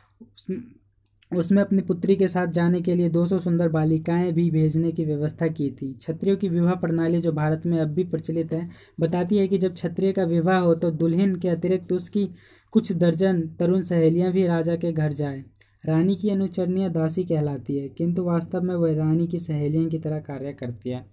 उसमें 1.32 1.60
अपनी 1.62 1.82
पुत्री 1.82 2.14
के 2.16 2.28
साथ 2.28 2.46
जाने 2.48 2.80
के 2.80 2.94
लिए 2.94 3.08
200 3.10 3.38
सुंदर 3.38 3.68
बालिकाएँ 3.68 4.32
भी 4.32 4.50
भेजने 4.50 4.92
की 4.92 5.04
व्यवस्था 5.04 5.46
की 5.48 5.70
थी। 5.72 5.92
क्षत्रियों 5.94 6.36
की 6.36 6.48
विवाह 6.48 6.74
प्रणाली 6.76 7.20
जो 7.20 7.32
भारत 7.32 7.62
में 7.66 7.78
अब 7.80 7.88
भी 7.88 8.04
प्रचलित 8.06 8.52
है, 8.52 8.68
बताती 9.00 9.38
है 9.38 9.46
कि 9.48 9.58
जब 9.58 9.74
क्षत्रिय 9.74 10.12
का 10.12 10.24
विवाह 10.26 10.58
हो 10.58 10.74
तो 10.74 10.90
दुल्हन 10.92 11.34
के 11.36 11.48
अतिरिक्त 11.48 11.92
उसकी 11.92 12.28
कुछ 12.72 12.92
दर्जन 12.94 13.42
तरुण 13.60 13.82
सहेलियाँ 13.82 14.32
भी 14.32 14.46
राजा 14.46 14.76
के 14.76 14.92
घर 14.92 15.12
जाए। 15.12 15.44
रानी 15.84 16.14
की 16.16 16.30
अनुचरणीय 16.30 16.88
दासी 16.88 17.24
कहलाती 17.24 17.76
है, 17.78 17.88
किंतु 17.88 18.22
वास्तव 18.24 18.62
में 18.62 18.74
वह 18.74 18.94
रानी 18.94 19.26
की 19.26 19.38
सहेलियों 19.38 19.88
की 19.90 19.98
तरह 19.98 20.18
कार्य 20.20 20.52
करती 20.52 20.90
है। 20.90 21.04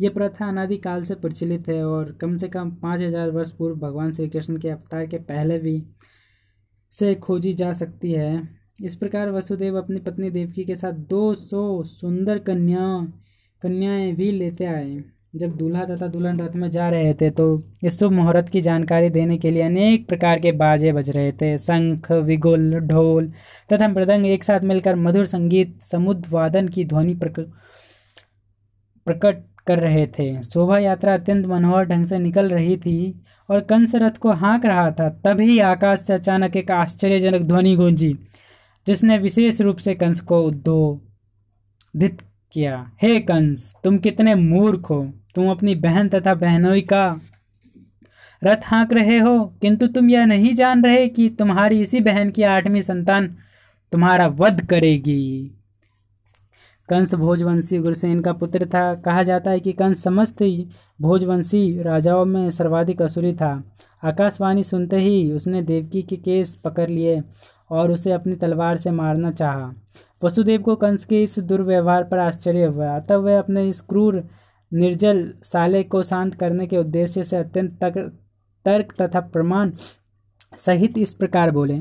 यह 0.00 0.10
प्रथा 0.10 0.48
अनादिकाल 0.48 1.02
से 1.02 1.14
प्रचलित 1.14 1.68
है 1.68 1.82
और 1.84 2.12
कम 2.20 2.36
से 2.36 2.48
कम 2.48 2.70
पाँच 2.82 3.00
हज़ार 3.00 3.30
वर्ष 3.30 3.50
पूर्व 3.50 3.76
भगवान 3.78 4.10
श्री 4.12 4.28
कृष्ण 4.28 4.58
के 4.58 4.68
अवतार 4.68 5.06
के 5.06 5.18
पहले 5.18 5.58
भी 5.58 5.82
से 6.92 7.14
खोजी 7.16 7.52
जा 7.54 7.72
सकती 7.74 8.12
है। 8.12 8.48
इस 8.82 8.94
प्रकार 8.94 9.30
वसुदेव 9.30 9.76
अपनी 9.78 10.00
पत्नी 10.00 10.30
देवकी 10.30 10.64
के 10.64 10.76
साथ 10.76 10.92
दो 11.10 11.34
सौ 11.36 11.82
सुंदर 11.84 12.38
कन्या 12.40 12.86
कन्याएँ 13.62 14.12
भी 14.16 14.30
लेते 14.32 14.64
आए। 14.66 15.02
जब 15.36 15.56
दूल्हा 15.56 15.84
तथा 15.84 16.06
दुल्हन 16.06 16.40
रथ 16.40 16.54
में 16.56 16.70
जा 16.70 16.88
रहे 16.90 17.12
थे 17.14 17.30
तो 17.30 17.44
इस 17.84 17.98
शुभ 17.98 18.12
मुहूर्त 18.12 18.48
की 18.48 18.60
जानकारी 18.60 19.10
देने 19.10 19.36
के 19.38 19.50
लिए 19.50 19.62
अनेक 19.62 20.06
प्रकार 20.08 20.38
के 20.40 20.52
बाजे 20.54 20.92
बज 20.92 21.10
रहे 21.10 21.32
थे। 21.32 21.56
शंख 21.58 22.10
विगुल 22.12 22.74
ढोल 22.82 23.30
तथा 23.72 23.88
मृदंग 23.88 24.26
एक 24.26 24.44
साथ 24.44 24.60
मिलकर 24.64 24.96
मधुर 24.98 25.26
संगीत 25.26 25.80
समुद्र 25.82 26.30
वादन 26.30 26.68
की 26.68 26.84
ध्वनि 26.84 27.14
प्रक, 27.14 27.40
प्रकट 29.06 29.44
कर 29.66 29.78
रहे 29.78 30.06
थे। 30.06 30.42
शोभा 30.42 30.78
यात्रा 30.78 31.14
अत्यंत 31.14 31.46
मनोहर 31.46 31.84
ढंग 31.84 32.04
से 32.04 32.18
निकल 32.18 32.48
रही 32.48 32.76
थी 32.76 33.24
और 33.50 33.60
कंस 33.60 33.94
रथ 33.94 34.10
को 34.10 34.32
हाँक 34.32 34.66
रहा 34.66 34.90
था। 34.90 35.08
तभी 35.08 35.58
आकाश 35.58 36.00
से 36.00 36.12
अचानक 36.12 36.56
एक 36.56 36.70
आश्चर्यजनक 36.70 37.42
ध्वनि 37.42 37.76
गूंजी, 37.76 38.18
जिसने 38.86 39.18
विशेष 39.18 39.60
रूप 39.60 39.76
से 39.76 39.94
कंस 39.94 40.20
को 40.20 40.42
उद्दोधित 40.42 42.22
किया। 42.52 42.90
हे 43.02 43.20
कंस, 43.20 43.74
तुम 43.84 43.98
कितने 43.98 44.34
मूर्ख 44.34 44.90
हो। 44.90 45.12
तुम 45.34 45.50
अपनी 45.50 45.74
बहन 45.74 46.08
तथा 46.08 46.34
बहनोई 46.34 46.80
का 46.80 47.20
रथ 48.44 48.56
हाँक 48.64 48.92
रहे 48.92 49.18
हो। 49.18 49.44
किंतु 49.44 49.86
तुम 49.86 50.10
यह 50.10 50.24
नहीं 50.24 50.54
जान 50.54 50.84
रहे 50.84 51.08
कि 51.08 51.28
तुम्हारी 51.28 51.82
इसी 51.82 52.00
बहन 52.00 52.30
की 52.30 52.42
आठवीं 52.42 52.82
संतान 52.82 53.36
तुम्हारा 53.92 54.26
वध 54.26 54.66
करेगी। 54.66 55.50
कंस 56.90 57.14
भोजवंशी 57.14 57.78
उग्रसेन 57.78 58.20
का 58.20 58.32
पुत्र 58.32 58.66
था। 58.66 58.94
कहा 58.94 59.22
जाता 59.22 59.50
है 59.50 59.60
कि 59.60 59.72
कंस 59.72 60.02
समस्त 60.02 60.42
भोजवंशी 61.00 61.82
राजाओं 61.82 62.24
में 62.24 62.50
सर्वाधिक 62.50 63.02
असुरी 63.02 63.32
था। 63.32 63.52
आकाशवाणी 64.04 64.64
सुनते 64.64 64.96
ही 64.96 65.32
उसने 65.32 65.62
देवकी 65.62 66.02
के 66.02 66.16
केस 66.16 66.56
पकड़ 66.56 66.88
लिए 66.90 67.22
और 67.70 67.90
उसे 67.90 68.12
अपनी 68.12 68.34
तलवार 68.34 68.76
से 68.76 68.90
मारना 68.90 69.30
चाहा। 69.30 69.72
वसुदेव 70.24 70.62
को 70.62 70.76
कंस 70.76 71.04
के 71.04 71.22
इस 71.22 71.38
दुर्व्यवहार 71.38 72.04
पर 72.04 72.18
आश्चर्य 72.18 72.64
हुआ। 72.64 72.96
अतः 72.96 73.16
वह 73.16 73.38
अपने 73.38 73.68
इस 73.68 73.80
क्रूर 73.80 74.22
निर्जल 74.72 75.32
साले 75.42 75.82
को 75.82 76.02
शांत 76.02 76.34
करने 76.34 76.66
के 76.66 76.78
उद्देश्य 76.78 77.24
से 77.24 77.36
अत्यंत 77.36 77.78
तक, 77.84 77.98
तर्क 78.64 78.94
तथा 79.00 79.20
प्रमाण 79.20 79.72
सहित 80.58 80.98
इस 80.98 81.14
प्रकार 81.14 81.50
बोले 81.50 81.74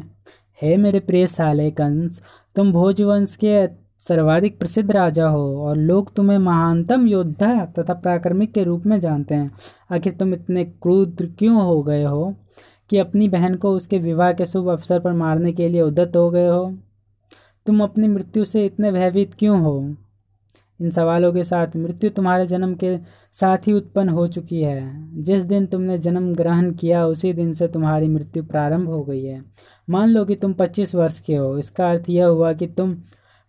हे 0.61 0.77
मेरे 0.77 0.99
प्रिय 0.99 1.27
साले 1.27 1.71
कंस 1.71 2.21
तुम 2.55 2.71
भोजवंश 2.71 3.35
के 3.35 3.88
सर्वाधिक 4.07 4.59
प्रसिद्ध 4.59 4.91
राजा 4.91 5.27
हो 5.27 5.61
और 5.61 5.77
लोग 5.77 6.13
तुम्हें 6.13 6.37
महानतम 6.37 7.07
योद्धा 7.07 7.65
तथा 7.65 7.93
प्राक्रमिक 7.93 8.51
के 8.51 8.63
रूप 8.63 8.85
में 8.85 8.99
जानते 8.99 9.35
हैं। 9.35 9.51
आखिर 9.91 10.13
तुम 10.13 10.33
इतने 10.33 10.65
क्रूर 10.65 11.15
क्यों 11.21 11.61
हो 11.61 11.83
गए 11.83 12.03
हो 12.03 12.35
कि 12.89 12.97
अपनी 12.97 13.29
बहन 13.29 13.55
को 13.55 13.71
उसके 13.71 13.99
विवाह 13.99 14.33
के 14.33 14.45
शुभ 14.45 14.67
अवसर 14.67 14.99
पर 14.99 15.13
मारने 15.13 15.51
के 15.51 15.69
लिए 15.69 15.81
उद्यत 15.81 16.11
हो 16.15 16.31
गए 16.31 16.47
हो? 16.47 16.77
तुम 17.65 17.83
अपनी 17.83 18.07
मृत्यु 18.07 18.45
से 18.45 18.65
इतने 18.65 18.91
भयभीत 18.91 19.33
क्यों 19.33 19.61
हो? 19.61 19.95
इन 20.81 20.89
सवालों 20.89 21.33
के 21.33 21.43
साथ 21.43 21.67
मृत्यु 21.75 22.09
तुम्हारे 22.09 22.47
जन्म 22.47 22.73
के 22.73 22.97
साथ 23.33 23.57
ही 23.57 23.73
उत्पन्न 23.73 24.09
हो 24.09 24.27
चुकी 24.27 24.61
है। 24.61 25.09
जिस 25.23 25.43
दिन 25.43 25.65
तुमने 25.65 25.97
जन्म 25.97 26.33
ग्रहण 26.33 26.71
किया, 26.71 27.05
उसी 27.05 27.33
दिन 27.33 27.53
से 27.53 27.67
तुम्हारी 27.67 28.07
मृत्यु 28.07 28.43
प्रारंभ 28.43 28.87
हो 28.87 29.03
गई 29.03 29.23
है। 29.23 29.43
मान 29.89 30.09
लो 30.09 30.25
कि 30.25 30.35
तुम 30.35 30.53
25 30.53 30.95
वर्ष 30.95 31.19
के 31.19 31.35
हो। 31.35 31.57
इसका 31.57 31.89
अर्थ 31.89 32.03
यह 32.09 32.25
हुआ 32.25 32.53
कि 32.53 32.67
तुम 32.67 32.95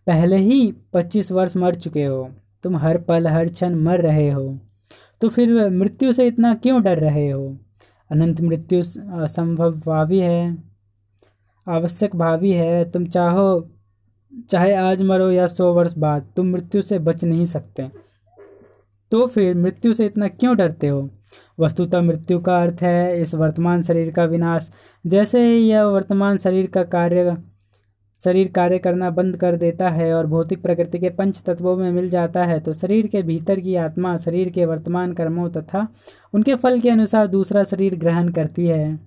पहले 0.07 0.37
ही 0.37 0.75
25 0.92 1.33
वर्ष 1.33 1.57
मर 1.57 1.75
चुके 1.75 2.04
हो। 2.04 2.30
तुम 2.62 2.76
हर 2.76 2.99
पल, 2.99 3.26
हर 3.26 3.49
क्षण 3.49 3.75
मर 3.75 4.00
रहे 4.00 4.30
हो। 4.30 4.59
तो 5.21 5.28
फिर 5.28 5.71
मृत्यु 5.71 6.12
से 6.12 6.26
इतना 6.26 6.54
क्यों 6.54 6.83
डर 6.83 6.99
रहे 6.99 7.30
हो? 7.30 7.57
अनंत 8.12 8.40
मृत्यु 8.40 8.80
असंभव 9.21 9.73
भावी 9.73 10.19
है। 10.19 10.59
आवश्यक 11.69 12.16
भावी 12.16 12.52
है। 12.52 12.90
तुम 12.90 13.07
चाहो, 13.07 13.69
चाहे 14.50 14.75
आज 14.75 15.02
मरो 15.02 15.30
या 15.30 15.47
सौ 15.47 15.73
वर्ष 15.73 15.95
बाद, 15.99 16.26
तुम 16.37 16.47
मृत्यु 16.47 16.83
से 16.83 16.99
बच 16.99 17.25
नहीं 17.25 17.47
सकते। 17.47 17.90
तो 19.11 19.26
फिर 19.26 19.57
मृत्यु 19.57 19.95
से 19.95 20.07
इतना 20.07 20.28
क्यों 20.28 20.57
डरते 20.57 20.88
हो? 20.88 21.11
वस्तुतः 21.61 22.00
मृत्यु 22.00 22.38
का 22.38 22.62
अर्थ 22.62 22.78
है 22.83 23.21
इस 23.23 23.35
वर्तमान 23.35 23.83
शरीर 23.83 24.11
का 24.11 24.25
विनाश। 24.25 24.71
जैसे 25.07 25.59
यह 25.59 25.85
वर्तमान 25.85 26.38
शरीर 26.38 26.66
का 26.66 26.83
कार्य 26.83 27.37
शरीर 28.23 28.49
कार्य 28.49 28.79
करना 28.79 29.11
बंद 29.11 29.37
कर 29.37 29.57
देता 29.57 29.89
है 29.89 30.12
और 30.15 30.27
भौतिक 30.27 30.62
प्रकृति 30.62 30.99
के 30.99 31.11
पंच 31.11 31.43
तत्वों 31.43 31.77
में 31.77 31.91
मिल 31.93 32.09
जाता 32.11 32.45
है 32.45 32.59
तो 32.61 32.73
शरीर 32.75 33.07
के 33.07 33.23
भीतर 33.23 33.61
की 33.61 33.75
आत्मा, 33.77 34.17
शरीर 34.17 34.50
के 34.50 34.65
वर्तमान 34.67 35.12
कर्मों 35.12 35.49
तथा 35.50 35.87
उनके 36.35 36.55
फल 36.55 36.81
के 36.81 36.91
अनुसार 36.91 37.27
दूसरा 37.27 37.65
शरीर 37.65 37.97
ग्रहण 37.97 38.29
करती 38.29 38.67
है। 38.67 38.99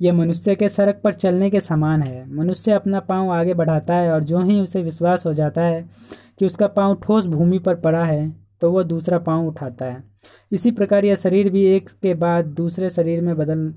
यह 0.00 0.12
मनुष्य 0.12 0.54
के 0.54 0.68
सड़क 0.68 1.00
पर 1.04 1.14
चलने 1.14 1.50
के 1.50 1.60
समान 1.60 2.02
है। 2.02 2.24
मनुष्य 2.34 2.72
अपना 2.72 3.00
पाँव 3.00 3.30
आगे 3.30 3.54
बढ़ाता 3.54 3.94
है 3.94 4.12
और 4.12 4.22
जो 4.24 4.42
ही 4.42 4.60
उसे 4.60 4.82
विश्वास 4.82 5.26
हो 5.26 5.32
जाता 5.32 5.62
है 5.62 5.84
कि 6.38 6.46
उसका 6.46 6.66
पाँव 6.68 6.94
ठोस 7.02 7.26
भूमि 7.26 7.58
पर 7.58 7.74
पड़ा 7.74 8.04
है 8.04 8.32
तो 8.60 8.70
वह 8.72 8.82
दूसरा 8.82 9.18
पाँव 9.18 9.46
उठाता 9.46 9.84
है। 9.84 10.02
इसी 10.52 10.70
प्रकार 10.70 11.04
यह 11.04 11.16
शरीर 11.16 11.50
भी 11.50 11.64
एक 11.66 11.88
के 12.02 12.14
बाद 12.14 12.46
दूसरे 12.46 12.90
शरीर 12.90 13.20
में 13.20 13.36
बदल, 13.36 13.72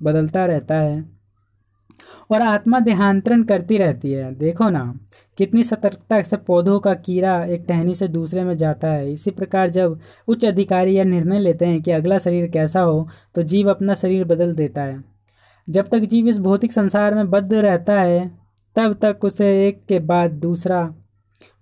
बदलता 0.00 0.44
रहता 0.46 0.74
है। 0.74 1.19
और 2.30 2.42
आत्मा 2.42 2.80
देहांतरण 2.80 3.42
करती 3.42 3.78
रहती 3.78 4.12
है। 4.12 4.34
देखो 4.34 4.68
ना 4.70 4.94
कितनी 5.38 5.64
सतर्कता 5.64 6.20
से 6.22 6.36
पौधों 6.36 6.78
का 6.80 6.94
कीड़ा 6.94 7.44
एक 7.44 7.64
टहनी 7.68 7.94
से 7.94 8.08
दूसरे 8.08 8.44
में 8.44 8.54
जाता 8.54 8.88
है। 8.88 9.12
इसी 9.12 9.30
प्रकार 9.30 9.70
जब 9.70 9.98
उच्च 10.28 10.44
अधिकारी 10.44 10.94
यह 10.96 11.04
निर्णय 11.04 11.38
लेते 11.38 11.66
हैं 11.66 11.82
कि 11.82 11.90
अगला 11.90 12.18
शरीर 12.18 12.50
कैसा 12.50 12.80
हो 12.80 13.08
तो 13.34 13.42
जीव 13.42 13.70
अपना 13.70 13.94
शरीर 13.94 14.24
बदल 14.24 14.54
देता 14.54 14.82
है। 14.82 15.02
जब 15.68 15.88
तक 15.88 15.98
जीव 15.98 16.28
इस 16.28 16.38
भौतिक 16.38 16.72
संसार 16.72 17.14
में 17.14 17.30
बद्ध 17.30 17.52
रहता 17.54 18.00
है 18.00 18.30
तब 18.76 18.98
तक 19.02 19.24
उसे 19.24 19.68
एक 19.68 19.84
के 19.88 19.98
बाद 19.98 20.30
दूसरा 20.30 20.94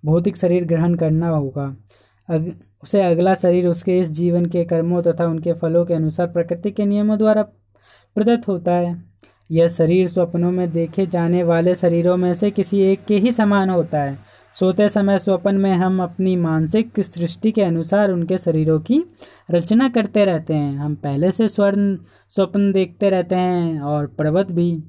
भौतिक 0.05 0.37
शरीर 0.37 0.65
ग्रहण 0.65 0.95
करना 0.95 1.29
होगा। 1.29 1.75
अग, 2.29 2.51
उसे 2.83 3.01
अगला 3.01 3.33
शरीर 3.33 3.67
उसके 3.67 3.99
इस 3.99 4.11
जीवन 4.11 4.45
के 4.45 4.63
कर्मों 4.65 5.01
तथा 5.01 5.25
उनके 5.25 5.53
फलों 5.53 5.85
के 5.85 5.93
अनुसार 5.93 6.27
प्रकृति 6.27 6.71
के 6.71 6.85
नियमों 6.85 7.17
द्वारा 7.17 7.43
प्रदत्त 8.15 8.47
होता 8.47 8.71
है। 8.71 9.08
यह 9.51 9.67
शरीर 9.67 10.07
स्वप्नों 10.07 10.51
में 10.51 10.71
देखे 10.71 11.07
जाने 11.07 11.43
वाले 11.43 11.75
शरीरों 11.75 12.17
में 12.17 12.33
से 12.33 12.51
किसी 12.51 12.81
एक 12.81 13.05
के 13.05 13.17
ही 13.17 13.31
समान 13.31 13.69
होता 13.69 14.01
है। 14.01 14.19
सोते 14.53 14.89
समय 14.89 15.19
स्वप्न 15.19 15.55
में 15.55 15.73
हम 15.73 16.03
अपनी 16.03 16.35
मानसिक 16.35 16.99
सृष्टि 16.99 17.51
के 17.51 17.61
अनुसार 17.61 18.11
उनके 18.11 18.37
शरीरों 18.37 18.79
की 18.79 19.03
रचना 19.51 19.89
करते 19.89 20.25
रहते 20.25 20.53
हैं। 20.53 20.77
हम 20.77 20.95
पहले 20.95 21.31
से 21.31 21.49
स्वर्ण, 21.49 21.97
स्वप्न 22.29 22.71
देखते 22.71 23.09
रहते 23.09 23.35
हैं 23.35 23.79
और 23.79 24.07
पर्वत 24.07 24.51
भी। 24.51 24.83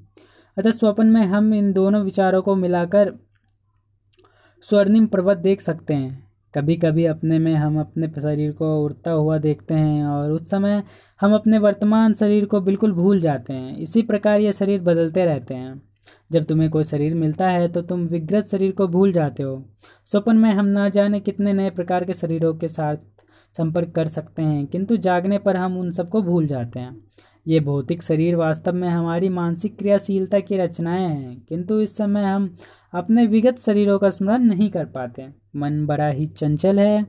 अतः 0.58 0.70
स्वप्न 0.70 1.06
में 1.06 1.26
हम 1.26 1.54
इन 1.54 1.72
दोनों 1.72 2.02
विचारों 2.02 2.42
को 2.42 2.54
मिलाकर 2.54 3.12
स्वर्णिम 4.62 5.06
पर्वत 5.06 5.36
देख 5.36 5.60
सकते 5.60 5.94
हैं। 5.94 6.30
कभी 6.54 6.76
कभी 6.76 7.04
अपने 7.04 7.38
में 7.38 7.54
हम 7.54 7.80
अपने 7.80 8.08
शरीर 8.08 8.52
को 8.52 8.84
उड़ता 8.84 9.10
हुआ 9.10 9.38
देखते 9.38 9.74
हैं 9.74 10.04
और 10.04 10.30
उस 10.30 10.50
समय 10.50 10.82
हम 11.20 11.34
अपने 11.34 11.58
वर्तमान 11.58 12.14
शरीर 12.14 12.44
को 12.44 12.60
बिल्कुल 12.60 12.92
भूल 12.92 13.20
जाते 13.20 13.52
हैं। 13.52 13.76
इसी 13.76 14.02
प्रकार 14.02 14.40
ये 14.40 14.52
शरीर 14.52 14.80
बदलते 14.80 15.24
रहते 15.24 15.54
हैं। 15.54 15.80
जब 16.32 16.44
तुम्हें 16.44 16.68
कोई 16.70 16.84
शरीर 16.84 17.14
मिलता 17.14 17.48
है 17.48 17.68
तो 17.68 17.82
तुम 17.82 18.04
विग्रत 18.06 18.48
शरीर 18.48 18.72
को 18.72 18.86
भूल 18.88 19.12
जाते 19.12 19.42
हो। 19.42 19.62
स्वप्न 20.06 20.36
में 20.36 20.50
हम 20.50 20.66
ना 20.66 20.88
जाने 20.88 21.20
कितने 21.20 21.52
नए 21.52 21.70
प्रकार 21.70 22.04
के 22.04 22.14
शरीरों 22.14 22.54
के 22.54 22.68
साथ 22.68 22.96
संपर्क 23.54 23.90
कर 23.90 24.08
सकते 24.08 24.42
हैं, 24.42 24.66
किंतु 24.66 24.96
जागने 24.96 25.38
पर 25.38 25.56
हम 25.56 25.78
उन 25.78 25.90
सबको 25.90 26.22
भूल 26.22 26.46
जाते 26.46 26.78
हैं। 26.78 26.96
ये 27.48 27.60
भौतिक 27.60 28.02
शरीर 28.02 28.36
वास्तव 28.36 28.72
में 28.72 28.88
हमारी 28.88 29.28
मानसिक 29.28 29.78
क्रियाशीलता 29.78 30.40
की 30.40 30.56
रचनाएँ 30.56 31.08
हैं, 31.08 31.40
किंतु 31.48 31.80
इस 31.80 31.96
समय 31.96 32.24
हम 32.24 32.54
अपने 32.94 33.26
विगत 33.26 33.58
शरीरों 33.58 33.98
का 33.98 34.10
स्मरण 34.10 34.44
नहीं 34.44 34.70
कर 34.70 34.84
पाते। 34.84 35.26
मन 35.56 35.84
बड़ा 35.86 36.08
ही 36.08 36.26
चंचल 36.26 36.80
है। 36.80 37.06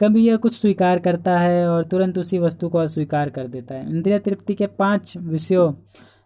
कभी 0.00 0.26
यह 0.26 0.36
कुछ 0.36 0.60
स्वीकार 0.60 0.98
करता 0.98 1.38
है 1.38 1.68
और 1.68 1.84
तुरंत 1.84 2.18
उसी 2.18 2.38
वस्तु 2.38 2.68
को 2.68 2.78
अस्वीकार 2.78 3.30
कर 3.30 3.46
देता 3.46 3.74
है। 3.74 3.90
इंद्रिय 3.90 4.18
तृप्ति 4.18 4.54
के 4.54 4.66
पाँच 4.66 5.16
विषयों, 5.16 5.72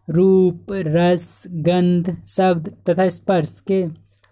रूप, 0.09 0.67
रस, 0.73 1.43
गंध, 1.49 2.17
शब्द 2.27 2.75
तथा 2.91 3.09
स्पर्श 3.09 3.57
के 3.67 3.85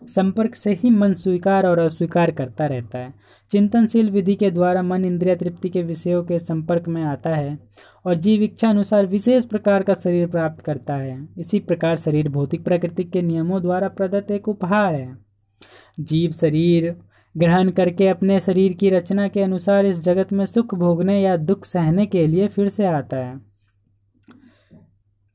संपर्क 0.03 0.55
से 0.55 0.73
ही 0.73 0.91
मन 0.91 1.15
स्वीकार 1.15 1.67
और 1.67 1.79
अस्वीकार 1.79 2.31
करता 2.31 2.67
रहता 2.67 2.99
है। 2.99 3.15
चिंतनशील 3.51 4.11
विधि 4.11 4.35
के 4.35 4.51
द्वारा 4.51 4.83
मन 4.83 5.05
इंद्रिय 5.05 5.37
तृप्ति 5.37 5.69
के 5.69 5.83
विषयों 5.83 6.25
के 6.25 6.39
संपर्क 6.39 6.89
में 6.89 7.03
आता 7.03 7.31
है 7.31 7.59
और 8.07 8.15
जीव 8.15 8.43
इच्छा 8.43 8.71
अनुसार 8.71 9.07
विशेष 9.07 9.45
प्रकार 9.45 9.83
का 9.83 9.95
शरीर 9.95 10.27
प्राप्त 10.27 10.61
करता 10.61 10.97
है। 10.97 11.29
इसी 11.39 11.61
प्रकार 11.61 11.97
शरीर 11.97 12.29
भौतिक 12.29 12.65
प्रकृति 12.65 13.05
के 13.05 13.23
नियमों 13.23 13.63
द्वारा 13.63 13.89
प्रदत्त 13.89 14.31
एक 14.31 14.49
उपहार 14.49 14.95
है। 14.95 15.19
जीव 16.01 16.33
शरीर 16.33 16.97
ग्रहण 17.37 17.71
करके 17.71 18.09
अपने 18.09 18.41
शरीर 18.41 18.73
की 18.73 18.91
रचना 18.91 19.29
के 19.29 19.43
अनुसार 19.43 19.87
इस 19.87 19.99
जगत 19.99 20.33
में 20.33 20.47
सुख 20.47 20.75
भोगने 20.75 21.23
या 21.23 21.37
दुख 21.37 21.65
सहने 21.65 22.07
के 22.07 22.27
लिए 22.27 22.49
फिर 22.49 22.69
से 22.69 22.87
आता 22.87 23.17
है। 23.17 23.41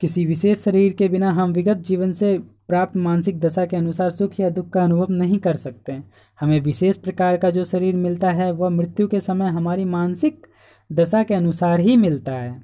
किसी 0.02 0.26
विशेष 0.26 0.64
शरीर 0.64 0.94
के 0.94 1.08
बिना 1.08 1.32
हम 1.32 1.52
विगत 1.54 1.78
जीवन 1.78 2.12
से 2.12 2.40
प्राप्त 2.68 2.98
मानसिक 2.98 3.40
दशा 3.40 3.66
के 3.66 3.78
अनुसार 3.78 4.12
सुख 4.12 4.40
या 4.40 4.50
दुख 4.50 4.70
का 4.70 4.84
अनुभव 4.84 5.08
नहीं 5.10 5.40
कर 5.40 5.54
सकते। 5.54 6.00
हमें 6.40 6.62
विशेष 6.62 6.98
प्रकार 6.98 7.38
का 7.38 7.50
जो 7.50 7.66
शरीर 7.66 7.96
मिलता 7.96 8.32
है, 8.32 8.52
वह 8.52 8.70
मृत्यु 8.70 9.08
के 9.08 9.20
समय 9.20 9.48
हमारी 9.48 9.86
मानसिक 9.86 10.48
दशा 10.92 11.24
के 11.24 11.34
अनुसार 11.34 11.80
ही 11.80 11.98
मिलता 11.98 12.32
है। 12.32 12.62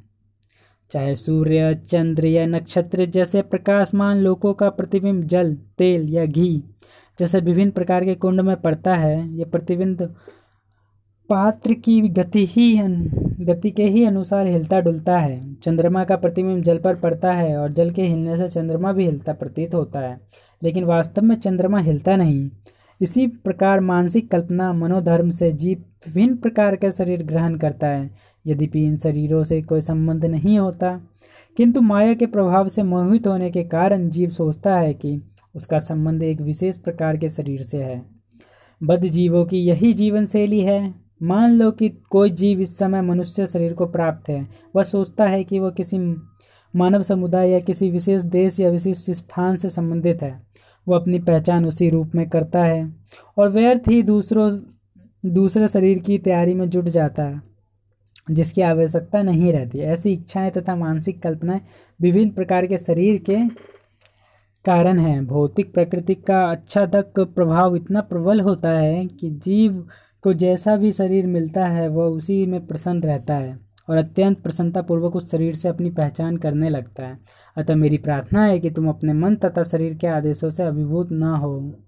चाहे 0.91 1.15
सूर्य, 1.15 1.73
चंद्र 1.73 2.25
या 2.25 2.45
नक्षत्र 2.45 3.05
जैसे 3.05 3.41
प्रकाशमान 3.41 4.17
लोकों 4.17 4.53
का 4.53 4.69
प्रतिबिंब 4.69 5.23
जल, 5.23 5.57
तेल 5.77 6.09
या 6.09 6.25
घी 6.25 6.63
जैसे 7.19 7.39
विभिन्न 7.39 7.71
प्रकार 7.71 8.05
के 8.05 8.15
कुंड 8.15 8.41
में 8.41 8.55
पड़ता 8.61 8.95
है 8.95 9.17
यह 9.37 9.45
प्रतिबिंब 9.45 10.01
पात्र 11.29 11.73
की 11.75 11.99
गति 12.01 12.45
ही 12.45 12.77
गति 13.41 13.69
के 13.71 13.83
ही 13.83 14.03
अनुसार 14.05 14.47
हिलता 14.47 14.79
डुलता 14.79 15.17
है। 15.17 15.53
चंद्रमा 15.55 16.03
का 16.03 16.15
प्रतिबिंब 16.15 16.63
जल 16.63 16.77
पर 16.77 16.95
पड़ता 16.95 17.31
है 17.31 17.55
और 17.57 17.71
जल 17.71 17.89
के 17.91 18.01
हिलने 18.01 18.37
से 18.37 18.47
चंद्रमा 18.49 18.91
भी 18.93 19.05
हिलता 19.05 19.33
प्रतीत 19.33 19.75
होता 19.75 19.99
है, 19.99 20.19
लेकिन 20.61 20.83
वास्तव 20.83 21.21
में 21.21 21.35
चंद्रमा 21.35 21.79
हिलता 21.79 22.15
नहीं। 22.15 22.49
इसी 23.01 23.25
प्रकार 23.27 23.79
मानसिक 23.81 24.29
कल्पना 24.31 24.71
मनोधर्म 24.73 25.29
से 25.29 25.51
जीव 25.53 25.83
विभिन्न 26.07 26.35
प्रकार 26.35 26.75
के 26.75 26.91
शरीर 26.91 27.23
ग्रहण 27.23 27.55
करता 27.57 27.87
है। 27.87 28.09
यद्यपि 28.45 28.85
इन 28.85 28.97
शरीरों 28.97 29.43
से 29.43 29.61
कोई 29.61 29.81
संबंध 29.81 30.25
नहीं 30.25 30.57
होता, 30.59 30.99
किंतु 31.57 31.81
माया 31.81 32.13
के 32.13 32.25
प्रभाव 32.25 32.69
से 32.69 32.83
मोहित 32.83 33.27
होने 33.27 33.49
के 33.51 33.63
कारण 33.65 34.09
जीव 34.09 34.29
सोचता 34.29 34.77
है 34.77 34.93
कि 34.93 35.21
उसका 35.55 35.79
संबंध 35.79 36.23
एक 36.23 36.41
विशेष 36.41 36.77
प्रकार 36.77 37.17
के 37.17 37.29
शरीर 37.29 37.63
से 37.63 37.83
है। 37.83 38.01
बद्ध 38.83 39.07
जीवों 39.07 39.45
की 39.45 39.57
यही 39.57 39.93
जीवन 39.93 40.25
शैली 40.25 40.61
है। 40.61 40.93
मान 41.23 41.51
लो 41.51 41.71
कि 41.71 41.89
कोई 41.89 42.29
जीव 42.29 42.61
इस 42.61 42.77
समय 42.77 43.01
मनुष्य 43.01 43.47
शरीर 43.47 43.73
को 43.73 43.85
प्राप्त 43.85 44.29
है। 44.29 44.47
वह 44.75 44.83
सोचता 44.83 45.25
है 45.25 45.43
कि 45.43 45.59
वह 45.59 45.71
किसी 45.71 45.97
मानव 46.73 47.03
समुदाय 47.03 47.49
या 47.49 47.59
किसी 47.59 47.89
विशेष 47.89 48.21
देश 48.21 48.59
या 48.59 48.69
विशेष 48.69 49.09
स्थान 49.09 49.57
से 49.57 49.69
संबंधित 49.69 50.23
है। 50.23 50.41
वह 50.87 50.99
अपनी 50.99 51.19
पहचान 51.19 51.65
उसी 51.65 51.89
रूप 51.89 52.11
में 52.15 52.29
करता 52.29 52.63
है 52.63 52.95
और 53.37 53.49
व्यर्थ 53.49 53.89
ही 53.89 54.03
दूसरों, 54.03 54.59
दूसरे 55.25 55.67
शरीर 55.67 55.99
की 55.99 56.17
तैयारी 56.17 56.53
में 56.53 56.69
जुट 56.69 56.85
जाता 56.85 57.23
है, 57.23 57.41
जिसकी 58.31 58.61
आवश्यकता 58.61 59.21
नहीं 59.21 59.51
रहती। 59.53 59.79
ऐसी 59.79 60.13
इच्छाएँ 60.13 60.51
तथा 60.51 60.75
मानसिक 60.75 61.21
कल्पनाएँ 61.21 61.61
विभिन्न 62.01 62.31
प्रकार 62.31 62.67
के 62.67 62.77
शरीर 62.77 63.23
के 63.29 63.37
कारण 64.65 64.99
है। 64.99 65.25
भौतिक 65.25 65.73
प्रकृति 65.73 66.15
का 66.15 66.43
अच्छा 66.51 66.85
तक 66.85 67.19
प्रभाव 67.19 67.75
इतना 67.75 68.01
प्रबल 68.01 68.39
होता 68.39 68.69
है 68.69 69.05
कि 69.05 69.29
जीव 69.29 69.87
को 70.23 70.33
जैसा 70.33 70.75
भी 70.75 70.91
शरीर 70.91 71.27
मिलता 71.27 71.65
है, 71.65 71.87
वह 71.87 72.05
उसी 72.05 72.45
में 72.45 72.65
प्रसन्न 72.67 73.03
रहता 73.03 73.35
है 73.35 73.59
और 73.89 73.97
अत्यंत 73.97 74.41
प्रसन्नतापूर्वक 74.41 75.15
उस 75.15 75.31
शरीर 75.31 75.55
से 75.55 75.69
अपनी 75.69 75.89
पहचान 75.89 76.37
करने 76.37 76.69
लगता 76.69 77.07
है। 77.07 77.19
अतः 77.57 77.75
मेरी 77.75 77.97
प्रार्थना 77.97 78.43
है 78.43 78.59
कि 78.59 78.69
तुम 78.69 78.89
अपने 78.89 79.13
मन 79.13 79.35
तथा 79.35 79.63
शरीर 79.63 79.93
के 79.93 80.07
आदेशों 80.07 80.49
से 80.49 80.63
अभिभूत 80.63 81.11
न 81.11 81.23
हो। 81.23 81.79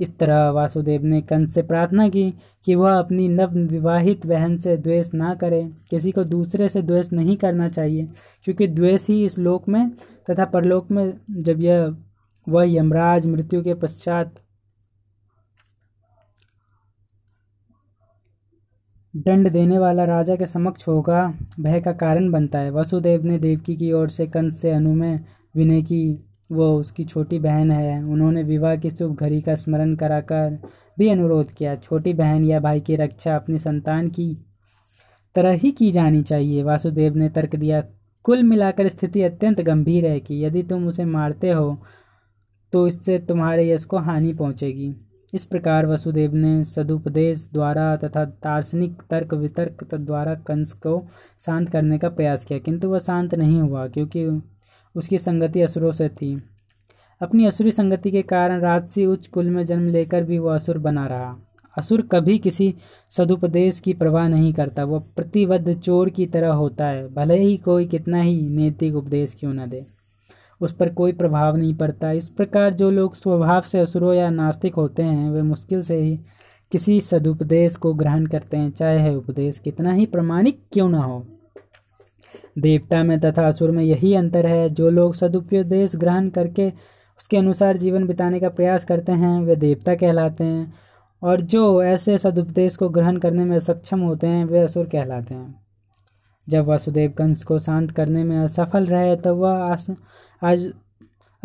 इस 0.00 0.16
तरह 0.18 0.48
वासुदेव 0.50 1.04
ने 1.04 1.20
कंस 1.22 1.54
से 1.54 1.62
प्रार्थना 1.62 2.08
की 2.08 2.30
कि 2.66 2.74
वह 2.74 2.92
अपनी 2.92 3.28
नव 3.28 3.54
विवाहित 3.68 4.26
बहन 4.26 4.56
से 4.58 4.76
द्वेष 4.76 5.12
ना 5.14 5.34
करे, 5.34 5.62
किसी 5.90 6.12
को 6.12 6.24
दूसरे 6.24 6.68
से 6.68 6.82
द्वेष 6.82 7.12
नहीं 7.12 7.36
करना 7.36 7.68
चाहिए, 7.68 8.08
क्योंकि 8.44 8.66
द्वेष 8.68 9.08
ही 9.08 9.24
इस 9.24 9.38
लोक 9.38 9.68
में 9.68 9.90
तथा 10.30 10.44
परलोक 10.46 10.90
में 10.90 11.12
जब 11.30 11.60
यह 11.60 11.94
वह 12.46 12.64
यमराज 12.68 13.26
मृत्यु 13.26 13.62
के 13.62 13.74
पश्चात 13.74 14.34
दंड 19.14 19.48
देने 19.48 19.78
वाला 19.78 20.04
राजा 20.04 20.34
के 20.36 20.46
समक्ष 20.46 20.86
होगा, 20.88 21.26
भय 21.60 21.80
का 21.80 21.92
कारण 21.92 22.30
बनता 22.30 22.58
है। 22.58 22.70
वसुदेव 22.70 23.24
ने 23.24 23.38
देवकी 23.38 23.76
की 23.76 23.90
ओर 23.92 24.08
से 24.08 24.26
कंस 24.26 24.60
से 24.60 24.70
अनुमय 24.70 25.20
विनय 25.54 25.82
की 25.82 26.02
वो 26.50 26.72
उसकी 26.76 27.04
छोटी 27.04 27.38
बहन 27.38 27.70
है। 27.70 28.02
उन्होंने 28.04 28.42
विवाह 28.44 28.76
की 28.76 28.90
शुभ 28.90 29.14
घड़ी 29.14 29.40
का 29.42 29.54
स्मरण 29.56 29.94
कराकर 29.96 30.58
भी 30.98 31.08
अनुरोध 31.08 31.50
किया, 31.50 31.74
छोटी 31.76 32.12
बहन 32.14 32.44
या 32.44 32.60
भाई 32.60 32.80
की 32.80 32.96
रक्षा 32.96 33.36
अपनी 33.36 33.58
संतान 33.58 34.08
की 34.10 34.36
तरह 35.36 35.52
ही 35.54 35.70
की 35.72 35.90
जानी 35.92 36.22
चाहिए। 36.22 36.62
वासुदेव 36.62 37.16
ने 37.16 37.28
तर्क 37.30 37.56
दिया, 37.56 37.80
कुल 38.24 38.42
मिलाकर 38.42 38.88
स्थिति 38.88 39.22
अत्यंत 39.22 39.60
गंभीर 39.62 40.06
है 40.06 40.20
कि 40.20 40.44
यदि 40.44 40.62
तुम 40.64 40.86
उसे 40.88 41.04
मारते 41.06 41.50
हो 41.50 41.76
तो 42.72 42.86
इससे 42.86 43.18
तुम्हारे 43.18 43.68
यश 43.68 43.84
को 43.84 43.98
हानि 43.98 44.32
पहुंचेगी। 44.32 44.94
इस 45.32 45.44
प्रकार 45.44 45.86
वसुदेव 45.86 46.34
ने 46.34 46.64
सदुपदेश 46.64 47.48
द्वारा 47.52 47.84
तथा 47.96 48.24
दार्शनिक 48.24 49.02
तर्क 49.10 49.34
वितर्क 49.34 49.94
द्वारा 49.94 50.34
कंस 50.46 50.72
को 50.76 50.98
शांत 51.40 51.68
करने 51.68 51.98
का 51.98 52.08
प्रयास 52.08 52.44
किया, 52.44 52.58
किंतु 52.58 52.88
वह 52.88 52.98
शांत 52.98 53.34
नहीं 53.34 53.60
हुआ, 53.60 53.86
क्योंकि 53.88 54.24
उसकी 54.96 55.18
संगति 55.18 55.60
असुरों 55.60 55.92
से 55.92 56.08
थी। 56.08 56.42
अपनी 57.22 57.46
असुरी 57.46 57.72
संगति 57.72 58.10
के 58.10 58.22
कारण 58.22 58.60
राजसी 58.60 59.06
उच्च 59.06 59.26
कुल 59.26 59.50
में 59.50 59.64
जन्म 59.64 59.88
लेकर 59.88 60.22
भी 60.22 60.38
वो 60.38 60.48
असुर 60.48 60.78
बना 60.78 61.06
रहा। 61.06 61.36
असुर 61.78 62.02
कभी 62.02 62.38
किसी 62.38 62.74
सदुपदेश 63.10 63.80
की 63.80 63.94
प्रवाह 63.94 64.28
नहीं 64.28 64.52
करता। 64.52 64.84
वह 64.84 65.02
प्रतिबद्ध 65.16 65.78
चोर 65.78 66.10
की 66.10 66.26
तरह 66.26 66.52
होता 66.52 66.86
है। 66.86 67.14
भले 67.14 67.38
ही 67.38 67.56
कोई 67.56 67.86
कितना 67.86 68.20
ही 68.20 68.42
नैतिक 68.42 68.94
उपदेश 68.94 69.36
क्यों 69.40 69.54
न 69.54 69.66
दे। 69.66 69.86
उस 70.60 70.72
पर 70.72 70.88
कोई 70.88 71.12
प्रभाव 71.12 71.56
नहीं 71.56 71.74
पड़ता। 71.74 72.12
इस 72.12 72.28
प्रकार 72.28 72.74
जो 72.74 72.90
लोग 72.90 73.14
स्वभाव 73.14 73.60
से 73.60 73.78
असुरों 73.78 74.14
या 74.14 74.30
नास्तिक 74.30 74.74
होते 74.74 75.02
हैं, 75.02 75.30
वे 75.30 75.42
मुश्किल 75.42 75.82
से 75.82 75.96
ही 75.96 76.20
किसी 76.72 77.00
सदुपदेश 77.00 77.76
को 77.76 77.94
ग्रहण 77.94 78.26
करते 78.26 78.56
हैं। 78.56 78.70
चाहे 78.70 78.98
है 78.98 79.16
उपदेश 79.16 79.58
कितना 79.58 79.92
ही 79.92 80.06
प्रमाणिक 80.06 80.62
क्यों 80.72 80.88
न 80.88 80.94
हो। 80.94 81.26
देवता 82.56 83.02
में 83.04 83.18
तथा 83.20 83.46
असुर 83.48 83.70
में 83.70 83.82
यही 83.84 84.14
अंतर 84.14 84.46
है। 84.46 84.68
जो 84.70 84.90
लोग 84.90 85.14
सदुपदेश 85.14 85.96
ग्रहण 85.96 86.28
करके 86.30 86.68
उसके 87.20 87.36
अनुसार 87.36 87.76
जीवन 87.76 88.06
बिताने 88.06 88.40
का 88.40 88.48
प्रयास 88.48 88.84
करते 88.84 89.12
हैं, 89.12 89.40
वे 89.40 89.56
देवता 89.56 89.94
कहलाते 89.94 90.44
हैं 90.44 90.72
और 91.22 91.40
जो 91.40 91.82
ऐसे 91.82 92.18
सदुपदेश 92.18 92.76
को 92.76 92.88
ग्रहण 92.88 93.16
करने 93.16 93.44
में 93.44 93.58
सक्षम 93.60 94.00
होते 94.00 94.26
हैं, 94.26 94.44
वे 94.44 94.60
असुर 94.60 94.86
कहलाते 94.86 95.34
हैं। 95.34 95.54
जब 96.46 96.64
वासुदेव 96.64 97.10
कंस 97.10 97.42
को 97.44 97.58
शांत 97.58 97.90
करने 97.90 98.24
में 98.24 98.38
असफल 98.38 98.84
रहे 98.84 99.16
तो 99.16 99.34
वह 99.36 99.76
आज 100.42 100.72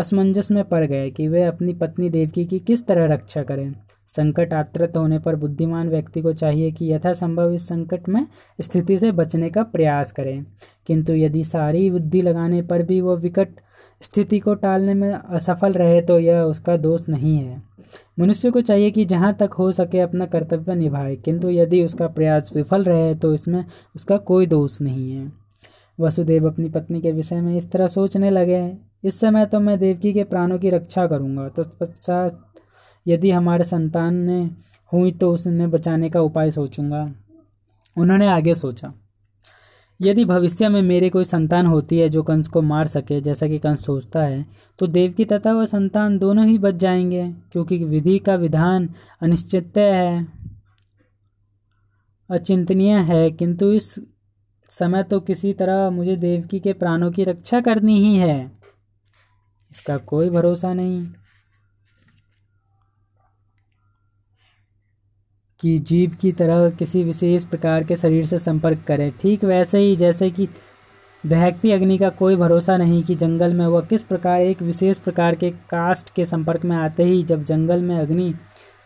असमंजस 0.02 0.52
में 0.52 0.64
पड़ 0.64 0.86
गए 0.86 1.10
कि 1.10 1.28
वे 1.28 1.44
अपनी 1.44 1.74
पत्नी 1.74 2.10
देवकी 2.10 2.46
की 2.46 2.60
किस 2.60 2.86
तरह 2.88 3.14
रक्षा 3.14 3.44
करें। 3.44 3.74
संकट 4.10 4.54
आत्रत 4.54 4.98
होने 4.98 5.20
पर 5.20 5.36
बुद्धिमान 5.36 5.90
व्यक्ति 5.90 6.22
को 6.22 6.34
चाहिए 6.34 6.72
कि 6.72 6.92
यथासंभव 6.94 7.52
इस 7.52 7.68
संकट 7.68 8.10
में 8.10 8.26
स्थिति 8.60 8.98
से 8.98 9.12
बचने 9.12 9.50
का 9.50 9.64
प्रयास 9.64 10.12
करें। 10.12 10.46
किंतु 10.88 11.14
यदि 11.14 11.44
सारी 11.44 11.90
बुद्धि 11.92 12.22
लगाने 12.22 12.62
पर 12.62 12.84
भी 12.84 13.02
वो 13.02 13.16
विकट 13.18 13.60
स्थिति 14.02 14.40
को 14.40 14.54
टालने 14.56 14.94
में 14.94 15.12
असफल 15.12 15.74
रहे 15.74 16.02
तो 16.02 16.20
यह 16.20 16.42
उसका 16.42 16.78
दोष 16.78 17.08
नहीं 17.10 17.38
है। 17.38 17.62
मनुष्य 18.20 18.52
को 18.52 18.62
चाहिए 18.62 18.92
कि 18.92 19.06
जहाँ 19.06 19.34
तक 19.34 19.54
हो 19.54 19.72
सके 19.72 20.00
अपना 20.00 20.26
कर्तव्य 20.26 20.76
निभाए, 20.76 21.16
किंतु 21.16 21.50
यदि 21.50 21.84
उसका 21.84 22.08
प्रयास 22.08 22.52
विफल 22.56 22.84
रहे 22.84 23.14
तो 23.16 23.34
इसमें 23.34 23.64
उसका 23.96 24.18
कोई 24.18 24.46
दोष 24.46 24.82
नहीं 24.82 25.12
है। 25.12 25.32
वसुदेव 26.00 26.48
अपनी 26.50 26.70
पत्नी 26.70 27.02
के 27.02 27.12
विषय 27.12 27.42
में 27.42 27.56
इस 27.58 27.72
तरह 27.72 27.88
सोचने 27.88 28.30
लगे। 28.30 28.62
इस 29.04 29.20
समय 29.20 29.46
तो 29.46 29.60
मैं 29.60 29.78
देवकी 29.80 30.14
के 30.14 30.24
प्राणों 30.24 30.58
की 30.60 30.70
रक्षा 30.70 31.06
करूँगा। 31.08 31.48
तो 31.50 32.30
यदि 33.06 33.32
हमारे 33.32 33.64
संतान 33.64 34.16
ने 34.16 34.42
हुई 34.92 35.12
तो 35.12 35.32
उसने 35.34 35.68
बचाने 35.68 36.10
का 36.10 36.22
उपाय 36.22 36.52
सोचूँगा। 36.52 37.04
उन्होंने 37.98 38.28
आगे 38.28 38.56
सोचा, 38.56 38.94
यदि 40.00 40.26
भविष्य 40.26 40.70
में 40.70 40.82
मेरे 40.82 41.10
कोई 41.10 41.24
संतान 41.26 41.66
होती 41.66 41.98
है 42.00 42.10
जो 42.10 42.24
कंस 42.24 42.48
को 42.48 42.62
मार 42.64 42.88
सके, 42.88 43.20
जैसा 43.22 43.48
कि 43.48 43.60
कंस 43.60 43.86
सोचता 43.86 44.24
है 44.24 44.46
तो 44.80 44.88
देवकी 44.88 45.26
तथा 45.26 45.54
वह 45.54 45.66
संतान 45.66 46.18
दोनों 46.18 46.46
ही 46.48 46.58
बच 46.58 46.76
जाएँगे, 46.76 47.28
क्योंकि 47.52 47.84
विधि 47.86 48.18
का 48.20 48.36
विधान 48.36 48.90
अनिश्चित 49.22 49.78
है, 49.78 50.28
अचिंतनीय 52.30 52.96
है, 52.96 53.30
किंतु 53.32 53.72
इस 53.72 53.94
समय 54.72 55.04
तो 55.04 55.20
किसी 55.20 55.54
तरह 55.54 55.90
मुझे 55.90 56.16
देवकी 56.18 56.60
के 56.60 56.74
प्राणों 56.74 57.12
की 57.12 57.24
रक्षा 57.24 57.62
करनी 57.62 58.00
ही 58.00 58.16
है। 58.18 58.61
इसका 59.72 59.98
कोई 59.98 60.30
भरोसा 60.30 60.74
नहीं 60.74 61.06
कि 65.62 65.78
जीव 65.80 66.16
की 66.22 66.32
तरह 66.32 66.70
किसी 66.70 67.04
विशेष 67.04 67.44
प्रकार 67.46 67.84
के 67.84 67.96
शरीर 67.96 68.26
से 68.26 68.40
संपर्क 68.40 68.84
करे। 68.88 69.10
ठीक 69.22 69.44
वैसे 69.46 69.80
ही, 69.80 69.96
जैसे 69.96 70.30
कि 70.30 70.48
दहकती 71.24 71.72
अग्नि 71.72 71.98
का 71.98 72.10
कोई 72.10 72.36
भरोसा 72.36 72.78
नहीं 72.78 73.02
कि 73.04 73.16
जंगल 73.16 73.54
में 73.54 73.66
वह 73.66 73.82
किस 73.82 74.04
प्रकार, 74.04 74.42
एक 74.42 74.62
विशेष 74.62 74.98
प्रकार 74.98 75.36
के 75.36 75.52
कास्ट 75.70 76.14
के 76.16 76.26
संपर्क 76.26 76.66
में 76.66 76.76
आते 76.78 77.04
ही 77.04 77.22
जब 77.24 77.44
जंगल 77.44 77.82
में 77.82 77.96
अग्नि, 77.98 78.34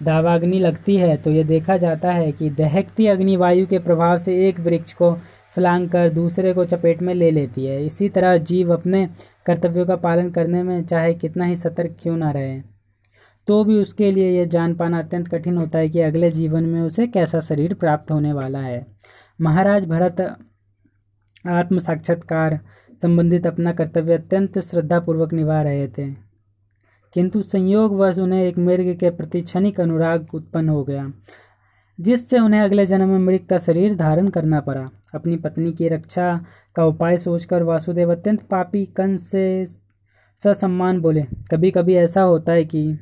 दावाग्नि 0.04 0.60
लगती 0.60 0.96
है 0.98 1.16
तो 1.18 1.32
यह 1.32 1.44
देखा 1.44 1.78
जाता 1.78 2.12
है 2.12 2.32
कि 2.32 2.50
दहकती 2.50 3.08
अग्नि 3.08 3.36
वायु 3.38 3.68
के 3.68 3.80
प्रभाव 3.80 4.18
से 4.18 4.36
एक 4.48 4.60
वृक्ष 4.60 4.94
को 4.94 5.12
फलांग 5.56 5.90
कर 5.90 6.10
दूसरे 6.10 6.54
को 6.54 6.66
चपेट 6.66 7.02
में 7.02 7.14
ले 7.14 7.32
लेती 7.32 7.66
है। 7.66 7.86
इसी 7.86 8.10
तरह 8.10 8.38
जीव 8.38 8.74
अपने 8.74 9.10
कर्तव्यों 9.46 9.86
का 9.86 9.96
पालन 9.96 10.30
करने 10.30 10.64
में 10.64 10.86
चाहे 10.86 11.14
कितना 11.14 11.46
ही 11.46 11.56
सतर्क 11.56 11.96
क्यों 12.02 12.18
ना 12.18 12.32
रहे। 12.32 12.62
तो 13.48 13.64
भी 13.64 13.76
उसके 13.82 14.12
लिए 14.12 14.32
यह 14.32 14.46
जान 14.46 14.76
पाना 14.76 15.00
अत्यंत 15.00 15.28
कठिन 15.28 15.58
होता 15.58 15.80
है 15.80 15.90
कि 15.90 16.00
अगले 16.00 16.32
जीवन 16.32 16.64
में 16.64 16.82
उसे 16.82 17.08
कैसा 17.08 17.40
शरीर 17.40 17.74
प्राप्त 17.74 18.12
होने 18.12 18.34
वाला 18.34 18.60
है। 18.60 18.88
महाराज 19.42 19.86
भरत 19.86 20.38
आत्म 21.48 21.80
साक्षात्कार 21.80 22.60
संबंधित 23.02 23.48
अपना 23.48 23.72
कर्तव्य 23.72 24.14
अत्यंत 24.14 24.60
श्रद्धापूर्वक 24.60 25.34
निभा 25.34 25.62
रहे 25.62 25.88
थे। 25.88 26.12
किंतु 27.14 27.42
संयोगवश 27.42 28.20
उन्हें 28.20 28.44
एक 28.44 28.58
मृग 28.58 28.98
के 29.00 29.10
प्रति 29.10 29.42
क्षणिक 29.42 29.82
अनुराग 29.82 30.28
उत्पन्न 30.34 30.70
हो 30.70 30.84
गया। 30.84 31.12
जिससे 32.00 32.40
उन्हें 32.40 32.62
अगले 32.62 32.86
जन्म 32.86 33.10
में 33.10 33.20
मृग 33.20 33.46
का 33.46 33.58
शरीर 33.58 33.96
धारण 33.96 34.28
करना 34.28 34.60
पड़ा। 34.60 34.90
अपनी 35.14 35.36
पत्नी 35.36 35.74
की 35.74 35.88
रक्षा 35.90 36.46
का 36.76 36.86
उपाय 36.86 37.18
सोचकर 37.18 37.64
वासुदेव 37.64 38.12
अत्यंत 38.12 38.42
पापी 38.42 38.86
कंस 38.86 39.28
से 39.28 39.66
ससम्मान 40.44 41.02
बोले। 41.02 41.26
कभी 41.52 41.72
कभी 41.72 41.96
ऐसा 41.96 42.22
होता 42.22 42.54
है 42.54 42.66
कि 42.66 43.00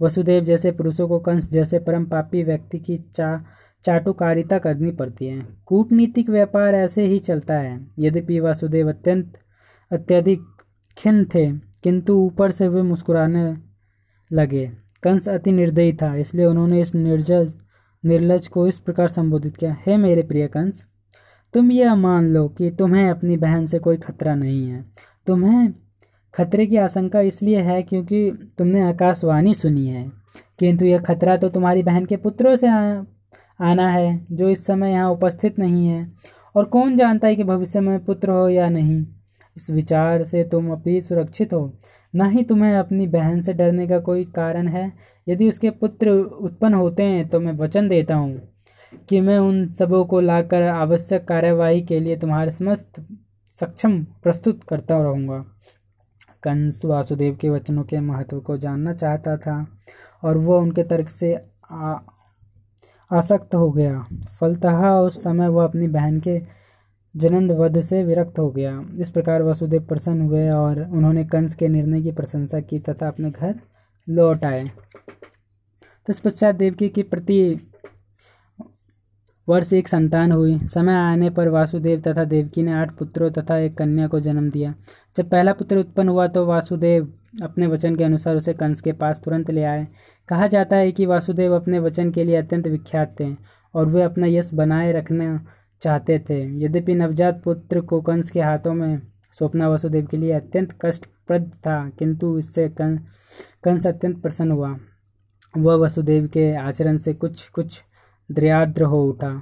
वसुदेव 0.00 0.44
जैसे 0.44 0.72
पुरुषों 0.72 1.08
को 1.08 1.18
कंस 1.18 1.50
जैसे 1.50 1.78
परम 1.78 2.04
पापी 2.04 2.42
व्यक्ति 2.42 2.78
की 2.78 2.96
चा, 2.96 3.44
चाटुकारिता 3.84 4.58
करनी 4.58 4.92
पड़ती 4.92 5.26
है। 5.26 5.46
कूटनीतिक 5.66 6.30
व्यापार 6.30 6.74
ऐसे 6.74 7.04
ही 7.04 7.18
चलता 7.18 7.54
है। 7.54 7.86
यद्यपि 7.98 8.40
वासुदेव 8.40 8.88
अत्यंत, 8.88 9.38
अत्यधिक 9.90 10.40
खिन 10.96 11.24
थे, 11.24 11.52
किंतु 11.52 12.14
ऊपर 12.14 12.50
से 12.50 12.68
वे 12.68 12.82
मुस्कुराने 12.82 13.56
लगे। 14.32 14.70
कंस 15.02 15.28
अति 15.28 15.52
निर्दयी 15.52 15.92
था, 15.92 16.14
इसलिए 16.16 16.46
उन्होंने 16.46 16.80
इस 16.80 16.94
निर्जज 16.94 17.54
निर्लज 18.04 18.46
को 18.46 18.66
इस 18.68 18.78
प्रकार 18.78 19.08
संबोधित 19.08 19.56
किया, 19.56 19.76
हे 19.86 19.96
मेरे 19.96 20.22
प्रिय 20.22 20.46
कंस, 20.46 20.86
तुम 21.54 21.70
यह 21.72 21.94
मान 21.94 22.28
लो 22.30 22.48
कि 22.48 22.70
तुम्हें 22.70 23.08
अपनी 23.10 23.36
बहन 23.36 23.66
से 23.66 23.78
कोई 23.78 23.96
खतरा 23.96 24.34
नहीं 24.34 24.66
है। 24.68 24.84
तुम्हें 25.26 25.72
खतरे 26.34 26.66
की 26.66 26.76
आशंका 26.76 27.20
इसलिए 27.20 27.60
है 27.60 27.82
क्योंकि 27.82 28.30
तुमने 28.58 28.80
आकाशवाणी 28.82 29.54
सुनी 29.54 29.88
है। 29.88 30.10
किंतु 30.58 30.84
यह 30.84 30.98
खतरा 30.98 31.36
तो 31.36 31.48
तुम्हारी 31.48 31.82
बहन 31.82 32.04
के 32.04 32.16
पुत्रों 32.16 32.56
से 32.56 32.68
आना 33.60 33.88
है, 33.88 34.26
जो 34.32 34.48
इस 34.48 34.66
समय 34.66 34.92
यहाँ 34.92 35.10
उपस्थित 35.10 35.58
नहीं 35.58 35.86
है। 35.88 36.12
और 36.54 36.64
कौन 36.64 36.96
जानता 36.96 37.28
है 37.28 37.36
कि 37.36 37.44
भविष्य 37.44 37.80
में 37.80 38.04
पुत्र 38.04 38.30
हो 38.30 38.48
या 38.48 38.68
नहीं? 38.68 39.06
इस 39.56 39.70
विचार 39.70 40.24
से 40.24 40.44
तुम 40.44 40.70
अभी 40.72 41.00
सुरक्षित 41.02 41.52
हो। 41.54 41.72
न 42.14 42.30
ही 42.30 42.42
तुम्हें 42.44 42.74
अपनी 42.74 43.06
बहन 43.06 43.40
से 43.40 43.52
डरने 43.52 43.86
का 43.88 43.98
कोई 43.98 44.24
कारण 44.24 44.68
है? 44.68 44.92
यदि 45.26 45.48
उसके 45.48 45.70
पुत्र 45.70 46.10
उत्पन्न 46.10 46.74
होते 46.74 47.02
हैं 47.02 47.28
तो 47.28 47.40
मैं 47.40 47.52
वचन 47.52 47.88
देता 47.88 48.14
हूँ 48.14 48.40
कि 49.08 49.20
मैं 49.20 49.38
उन 49.38 49.66
सबों 49.72 50.04
को 50.04 50.20
लाकर 50.20 50.62
आवश्यक 50.62 51.26
कार्यवाही 51.28 51.82
के 51.82 52.00
लिए 52.00 52.16
तुम्हारे 52.16 52.50
समस्त 52.50 53.04
सक्षम 53.56 54.02
प्रस्तुत 54.22 54.64
करता 54.64 55.02
रहूँगा। 55.02 55.38
कंस 56.42 56.84
वासुदेव 56.84 57.36
के 57.40 57.50
वचनों 57.50 57.82
के 57.84 58.00
महत्व 58.00 58.40
को 58.40 58.56
जानना 58.56 58.92
चाहता 58.92 59.36
था 59.36 59.66
और 60.22 60.38
वह 60.38 60.58
उनके 60.58 60.82
तर्क 60.82 61.08
से 61.08 61.34
आ, 61.70 61.96
आसक्त 63.10 63.54
हो 63.54 63.70
गया। 63.72 64.04
फलतः 64.40 64.88
उस 64.90 65.22
समय 65.24 65.48
वह 65.48 65.64
अपनी 65.64 65.88
बहन 65.88 66.20
के 66.20 66.38
जनंद 67.14 67.52
वध 67.52 67.80
से 67.80 68.02
विरक्त 68.04 68.38
हो 68.38 68.50
गया। 68.50 68.80
इस 68.98 69.10
प्रकार 69.10 69.42
वसुदेव 69.42 69.82
प्रसन्न 69.82 70.20
हुए 70.20 70.48
और 70.50 70.80
उन्होंने 70.82 71.24
कंस 71.24 71.54
के 71.54 71.68
निर्णय 71.68 72.02
की 72.02 72.12
प्रशंसा 72.12 72.60
की 72.60 72.78
तथा 72.78 73.08
अपने 73.08 73.30
घर 73.30 73.54
लौट 74.08 74.44
आए। 74.44 74.64
तो 76.06 76.12
इस 76.12 76.20
पश्चात 76.20 76.54
देवकी 76.54 76.88
के 76.88 77.02
प्रति 77.02 77.70
वर्ष 79.48 79.72
एक 79.72 79.88
संतान 79.88 80.32
हुई। 80.32 80.58
समय 80.66 80.94
आने 80.94 81.30
पर 81.30 81.48
वासुदेव 81.48 82.00
तथा 82.00 82.24
देवकी 82.24 82.62
ने 82.62 82.72
आठ 82.72 82.94
पुत्रों 82.98 83.30
तथा 83.30 83.56
एक 83.58 83.76
कन्या 83.78 84.06
को 84.06 84.20
जन्म 84.20 84.50
दिया। 84.50 84.74
जब 85.16 85.28
पहला 85.30 85.52
पुत्र 85.52 85.78
उत्पन्न 85.78 86.08
हुआ 86.08 86.26
तो 86.26 86.44
वासुदेव 86.46 87.12
अपने 87.42 87.66
वचन 87.66 87.96
के 87.96 88.04
अनुसार 88.04 88.36
उसे 88.36 88.52
कंस 88.52 88.80
के 88.80 88.92
पास 88.92 89.20
तुरंत 89.24 89.50
ले 89.50 89.64
आए। 89.64 89.86
कहा 90.28 90.46
जाता 90.46 90.76
है 90.76 90.92
कि 90.92 91.06
वासुदेव 91.06 91.54
अपने 91.54 91.78
वचन 91.78 92.10
के 92.10 92.24
लिए 92.24 92.36
अत्यंत 92.36 92.68
विख्यात 92.68 93.14
थे 93.20 93.34
और 93.74 93.86
वे 93.86 94.02
अपना 94.02 94.26
यश 94.26 94.50
बनाए 94.54 94.92
रखना 94.92 95.34
चाहते 95.84 96.18
थे। 96.30 96.40
यद्यपि 96.64 96.94
नवजात 96.94 97.40
पुत्र 97.44 97.80
को 97.82 98.00
कंस 98.02 98.30
के 98.30 98.40
हाथों 98.40 98.74
में 98.74 99.00
सौंपना 99.38 99.68
वसुदेव 99.68 100.06
के 100.06 100.16
लिए 100.16 100.32
अत्यंत 100.32 100.72
कष्टप्रद 100.82 101.50
था, 101.66 101.88
किंतु 101.88 102.38
इससे 102.38 102.68
कंस 102.78 103.86
अत्यंत 103.86 104.20
प्रसन्न 104.22 104.52
हुआ। 104.52 104.76
वह 105.54 105.74
वसुदेव 105.76 106.26
के 106.28 106.54
आचरण 106.58 106.98
से 106.98 107.14
कुछ 107.14 107.48
कुछ 107.48 107.82
द्रयाद्र 108.30 108.82
हो 108.84 109.04
उठा। 109.04 109.32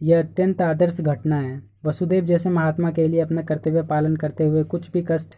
यह 0.00 0.18
अत्यंत 0.18 0.62
आदर्श 0.62 1.00
घटना 1.00 1.36
है। 1.36 1.60
वसुदेव 1.84 2.24
जैसे 2.24 2.50
महात्मा 2.50 2.90
के 2.90 3.04
लिए 3.04 3.20
अपना 3.20 3.42
कर्तव्य 3.42 3.82
पालन 3.84 4.16
करते 4.16 4.44
हुए 4.44 4.64
कुछ 4.64 4.90
भी 4.92 5.04
कष्ट 5.08 5.34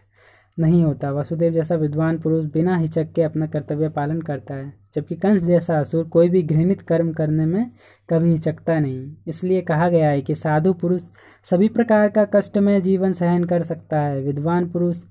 नहीं 0.59 0.83
होता। 0.83 1.11
वसुदेव 1.11 1.51
जैसा 1.53 1.75
विद्वान 1.75 2.17
पुरुष 2.19 2.45
बिना 2.45 2.77
हिचक 2.77 3.11
के 3.15 3.21
अपना 3.21 3.47
कर्तव्य 3.47 3.89
पालन 3.89 4.21
करता 4.21 4.55
है, 4.55 4.73
जबकि 4.95 5.15
कंस 5.15 5.43
जैसा 5.43 5.79
असुर 5.79 6.03
कोई 6.05 6.29
भी 6.29 6.41
घृणित 6.43 6.81
कर्म 6.81 7.11
करने 7.13 7.45
में 7.45 7.71
कभी 8.09 8.31
हिचकता 8.31 8.79
नहीं। 8.79 9.15
इसलिए 9.27 9.61
कहा 9.61 9.89
गया 9.89 10.09
है 10.09 10.21
कि 10.21 10.35
साधु 10.35 10.73
पुरुष 10.73 11.03
सभी 11.45 11.69
प्रकार 11.69 12.09
का 12.09 12.25
कष्टमय 12.25 12.81
जीवन 12.81 13.13
सहन 13.13 13.43
कर 13.43 13.63
सकता 13.63 14.01
है। 14.01 14.21
विद्वान 14.21 14.69
पुरुष 14.69 15.03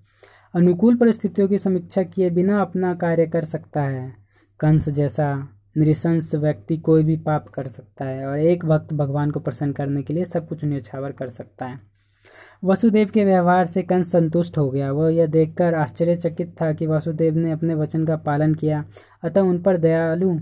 अनुकूल 0.54 0.96
परिस्थितियों 0.96 1.48
की 1.48 1.58
समीक्षा 1.58 2.02
किए 2.02 2.30
बिना 2.30 2.60
अपना 2.60 2.94
कार्य 2.94 3.26
कर 3.26 3.44
सकता 3.44 3.82
है। 3.82 4.12
कंस 4.60 4.88
जैसा 4.88 5.48
निशंस 5.76 6.34
व्यक्ति 6.34 6.76
कोई 6.76 7.04
भी 7.04 7.16
पाप 7.16 7.48
कर 7.48 7.66
सकता 7.66 8.04
है 8.04 8.26
और 8.26 8.38
एक 8.38 8.64
वक्त 8.64 8.92
भगवान 8.94 9.30
को 9.30 9.40
प्रसन्न 9.40 9.72
करने 9.72 10.02
के 10.02 10.14
लिए 10.14 10.24
सब 10.24 10.48
कुछ 10.48 10.64
न्यौछावर 10.64 11.12
कर 11.12 11.28
सकता 11.28 11.66
है। 11.66 11.87
वसुदेव 12.64 13.08
के 13.14 13.24
व्यवहार 13.24 13.66
से 13.66 13.82
कंस 13.82 14.12
संतुष्ट 14.12 14.58
हो 14.58 14.70
गया। 14.70 14.92
वह 14.92 15.14
यह 15.14 15.26
देखकर 15.26 15.74
आश्चर्यचकित 15.74 16.56
था 16.60 16.72
कि 16.72 16.86
वसुदेव 16.86 17.36
ने 17.36 17.50
अपने 17.50 17.74
वचन 17.74 18.04
का 18.04 18.16
पालन 18.16 18.54
किया। 18.54 18.84
अतः 19.22 19.40
उन 19.40 19.58
पर 19.58 19.76
दयालु 19.76 20.38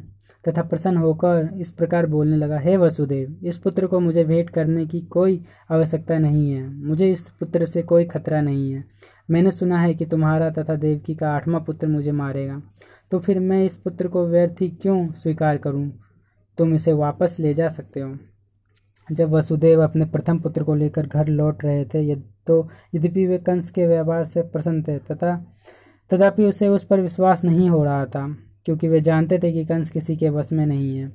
तथा 0.49 0.63
प्रसन्न 0.63 0.97
होकर 0.97 1.51
इस 1.57 1.71
प्रकार 1.71 2.07
बोलने 2.07 2.37
लगा, 2.37 2.59
हे 2.59 2.77
वसुदेव, 2.77 3.41
इस 3.43 3.59
पुत्र 3.59 3.87
को 3.87 4.01
मुझे 4.01 4.25
भेंट 4.25 4.51
करने 4.51 4.87
की 4.87 5.01
कोई 5.01 5.45
आवश्यकता 5.71 6.19
नहीं 6.19 6.53
है। 6.53 6.69
मुझे 6.69 7.11
इस 7.11 7.29
पुत्र 7.29 7.67
से 7.67 7.83
कोई 7.83 8.05
खतरा 8.05 8.41
नहीं 8.41 8.73
है। 8.73 8.85
मैंने 9.31 9.53
सुना 9.53 9.79
है 9.79 9.95
कि 9.95 10.07
तुम्हारा 10.07 10.51
तथा 10.51 10.75
देवकी 10.75 11.15
का 11.15 11.31
आठवां 11.31 11.61
पुत्र 11.61 11.87
मुझे 11.87 12.13
मारेगा। 12.13 12.63
तो 13.11 13.19
फिर 13.19 13.41
मैं 13.41 13.65
इस 13.65 13.77
पुत्र 13.77 14.09
को 14.09 14.27
व्यर्थ 14.27 14.63
ही 14.63 14.69
क्यों 14.69 15.13
स्वीकार 15.13 15.57
करूँ? 15.57 15.93
तुम 16.59 16.75
इसे 16.75 16.93
वापस 16.93 17.37
ले 17.41 17.55
जा 17.55 17.69
सकते 17.69 18.01
हो। 18.01 18.17
जब 19.12 19.31
वसुदेव 19.31 19.83
अपने 19.85 20.05
प्रथम 20.05 20.38
पुत्र 20.38 20.62
को 20.64 20.75
लेकर 20.75 21.07
घर 21.07 21.29
लौट 21.29 21.64
रहे 21.64 21.85
थे, 21.85 22.03
यद 22.11 22.23
तो 22.47 22.69
यद्यपि 22.95 23.27
वे 23.27 23.38
कंस 23.38 23.71
के 23.71 23.87
व्यवहार 23.87 24.25
से 24.25 24.42
प्रसन्न 24.42 24.83
थे, 24.83 24.99
तथा 24.99 25.37
तथापि 26.11 26.45
उसे 26.45 26.69
उस 26.69 26.85
पर 26.85 27.01
विश्वास 27.01 27.45
नहीं 27.45 27.69
हो 27.71 27.85
रहा 27.85 28.05
था, 28.05 28.27
क्योंकि 28.64 28.88
वे 28.88 29.01
जानते 29.01 29.38
थे 29.38 29.53
कि 29.53 29.64
कंस 29.64 29.90
किसी 29.90 30.16
के 30.16 30.31
वश 30.31 30.53
में 30.53 30.66
नहीं 30.66 30.99
है। 30.99 31.12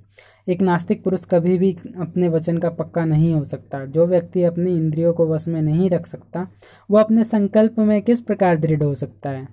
एक 0.50 0.62
नास्तिक 0.62 1.04
पुरुष 1.04 1.26
कभी 1.26 1.58
भी 1.58 1.76
अपने 2.00 2.28
वचन 2.28 2.58
का 2.58 2.70
पक्का 2.70 3.06
नहीं 3.06 3.34
हो 3.34 3.44
सकता। 3.44 3.86
जो 3.86 4.06
व्यक्ति 4.08 4.44
अपनी 4.44 4.76
इंद्रियों 4.78 5.14
को 5.14 5.28
वश 5.28 5.48
में 5.48 5.62
नहीं 5.62 5.90
रख 5.90 6.08
सकता, 6.08 6.48
वह 6.92 7.02
अपने 7.02 7.24
संकल्प 7.24 7.80
में 7.80 8.02
किस 8.02 8.22
प्रकार 8.22 8.58
दृढ़ 8.58 8.84
हो 8.84 8.94
सकता 8.96 9.30
है? 9.30 9.48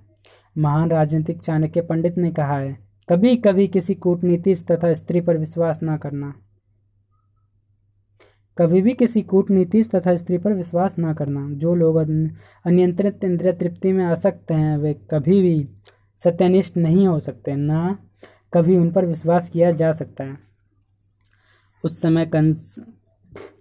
महान 0.57 0.89
राजनीतिक 0.89 1.39
चाणक्य 1.39 1.81
पंडित 1.81 2.17
ने 2.17 2.31
कहा 2.31 2.57
है 2.57 2.77
कभी 3.09 3.35
कभी 3.35 3.67
किसी 3.67 3.95
कूटनीति 3.95 4.53
तथा 4.71 4.93
स्त्री 4.93 5.21
पर 5.21 5.37
विश्वास 5.37 5.79
न 5.83 5.97
करना। 5.97 6.33
कभी 8.59 8.81
भी 8.81 8.93
किसी 8.93 9.21
कूटनीति 9.21 9.83
तथा 9.83 10.15
स्त्री 10.15 10.37
पर 10.37 10.53
विश्वास 10.53 10.95
न 10.99 11.13
करना। 11.13 11.47
जो 11.51 11.75
लोग 11.75 11.95
अनियंत्रित 11.95 13.23
इंद्रिय 13.23 13.53
तृप्ति 13.53 13.91
में 13.91 14.03
आसक्त 14.05 14.51
हैं, 14.51 14.77
वे 14.77 14.93
कभी 15.11 15.41
भी 15.41 15.69
सत्यनिष्ठ 16.19 16.77
नहीं 16.77 17.07
हो 17.07 17.19
सकते, 17.19 17.55
ना 17.55 17.97
कभी 18.53 18.77
उन 18.77 18.91
पर 18.91 19.05
विश्वास 19.05 19.49
किया 19.49 19.71
जा 19.71 19.91
सकता 19.91 20.23
है। 20.23 20.37
उस 21.83 22.01
समय 22.01 22.25
कंस 22.25 22.75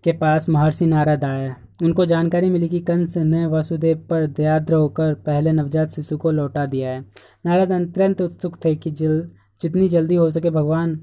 के 0.05 0.13
पास 0.13 0.49
महर्षि 0.49 0.87
नारद 0.87 1.25
आए। 1.25 1.55
उनको 1.83 2.05
जानकारी 2.05 2.51
मिली 2.51 2.69
कि 2.69 2.81
कंस 2.81 3.17
ने 3.17 3.47
वसुदेव 3.47 4.07
पर 4.11 4.27
दयाद्र 4.27 4.75
होकर 4.75 5.15
पहले 5.15 5.53
नवजात 5.53 5.91
शिशु 5.91 6.17
को 6.19 6.31
लौटा 6.31 6.67
दिया 6.67 6.91
है। 6.91 7.01
नारद 7.47 7.73
अत्यंत 7.73 8.23
उत्सुक 8.23 8.59
थे 8.65 8.75
कि 8.77 8.91
जल, 8.91 9.29
जितनी 9.63 9.89
जल्दी 9.89 10.15
हो 10.15 10.31
सके 10.31 10.51
भगवान 10.51 11.01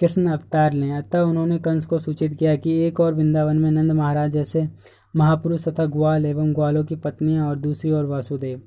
कृष्ण 0.00 0.30
अवतार 0.30 0.72
लें। 0.72 0.92
अतः 0.92 1.20
उन्होंने 1.20 1.58
कंस 1.58 1.84
को 1.84 1.98
सूचित 1.98 2.34
किया 2.34 2.56
कि 2.56 2.78
एक 2.78 3.00
और 3.00 3.14
वृंदावन 3.14 3.58
में 3.58 3.70
नंद 3.70 3.92
महाराज 3.92 4.32
जैसे 4.32 4.68
महापुरुष 5.16 5.68
तथा 5.68 5.86
ग्वाल 5.86 6.26
एवं 6.26 6.52
ग्वालों 6.54 6.84
की 6.84 6.96
पत्नियाँ 6.96 7.48
और 7.48 7.56
दूसरी 7.56 7.90
ओर 7.92 8.04
वासुदेव। 8.04 8.62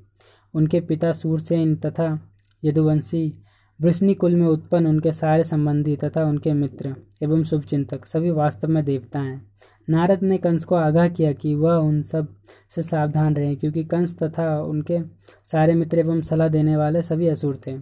उनके 0.54 0.80
पिता 0.80 1.12
सूरसेन 1.12 1.76
तथा 1.76 2.18
यदुवंशी 2.64 3.32
वृष्णि 3.80 4.14
कुल 4.14 4.34
में 4.34 4.46
उत्पन्न 4.46 4.86
उनके 4.86 5.12
सारे 5.12 5.44
संबंधी 5.44 5.96
तथा 5.96 6.24
उनके 6.24 6.52
मित्र 6.52 6.94
एवं 7.22 7.44
शुभचिंतक 7.44 8.06
सभी 8.06 8.30
वास्तव 8.30 8.68
में 8.68 8.84
देवता 8.84 9.18
हैं। 9.18 9.50
नारद 9.90 10.22
ने 10.22 10.38
कंस 10.38 10.64
को 10.64 10.74
आगाह 10.74 11.08
किया 11.08 11.32
कि 11.32 11.54
वह 11.54 11.74
उन 11.74 12.02
सबसे 12.02 12.82
सावधान 12.82 13.34
रहे, 13.36 13.56
क्योंकि 13.56 13.84
कंस 13.84 14.18
तथा 14.22 14.62
उनके 14.62 15.00
सारे 15.44 15.74
मित्र 15.74 15.98
एवं 15.98 16.20
सलाह 16.20 16.48
देने 16.48 16.76
वाले 16.76 17.02
सभी 17.02 17.28
असुर 17.28 17.60
थे। 17.66 17.76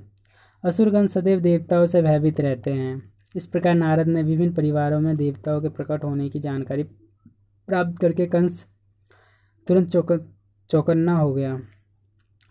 असुरगण 0.64 1.06
सदैव 1.06 1.40
देवताओं 1.40 1.86
से 1.86 2.02
भयभीत 2.02 2.40
रहते 2.40 2.72
हैं। 2.72 3.11
इस 3.36 3.46
प्रकार 3.46 3.74
नारद 3.74 4.06
ने 4.06 4.22
विभिन्न 4.22 4.52
परिवारों 4.54 5.00
में 5.00 5.16
देवताओं 5.16 5.60
के 5.60 5.68
प्रकट 5.68 6.04
होने 6.04 6.28
की 6.28 6.40
जानकारी 6.40 6.82
प्राप्त 7.68 7.98
करके 7.98 8.26
कंस 8.26 8.66
तुरंत 9.66 9.88
चौक, 9.88 10.12
चौकन्ना 10.70 11.16
हो 11.16 11.32
गया। 11.34 11.60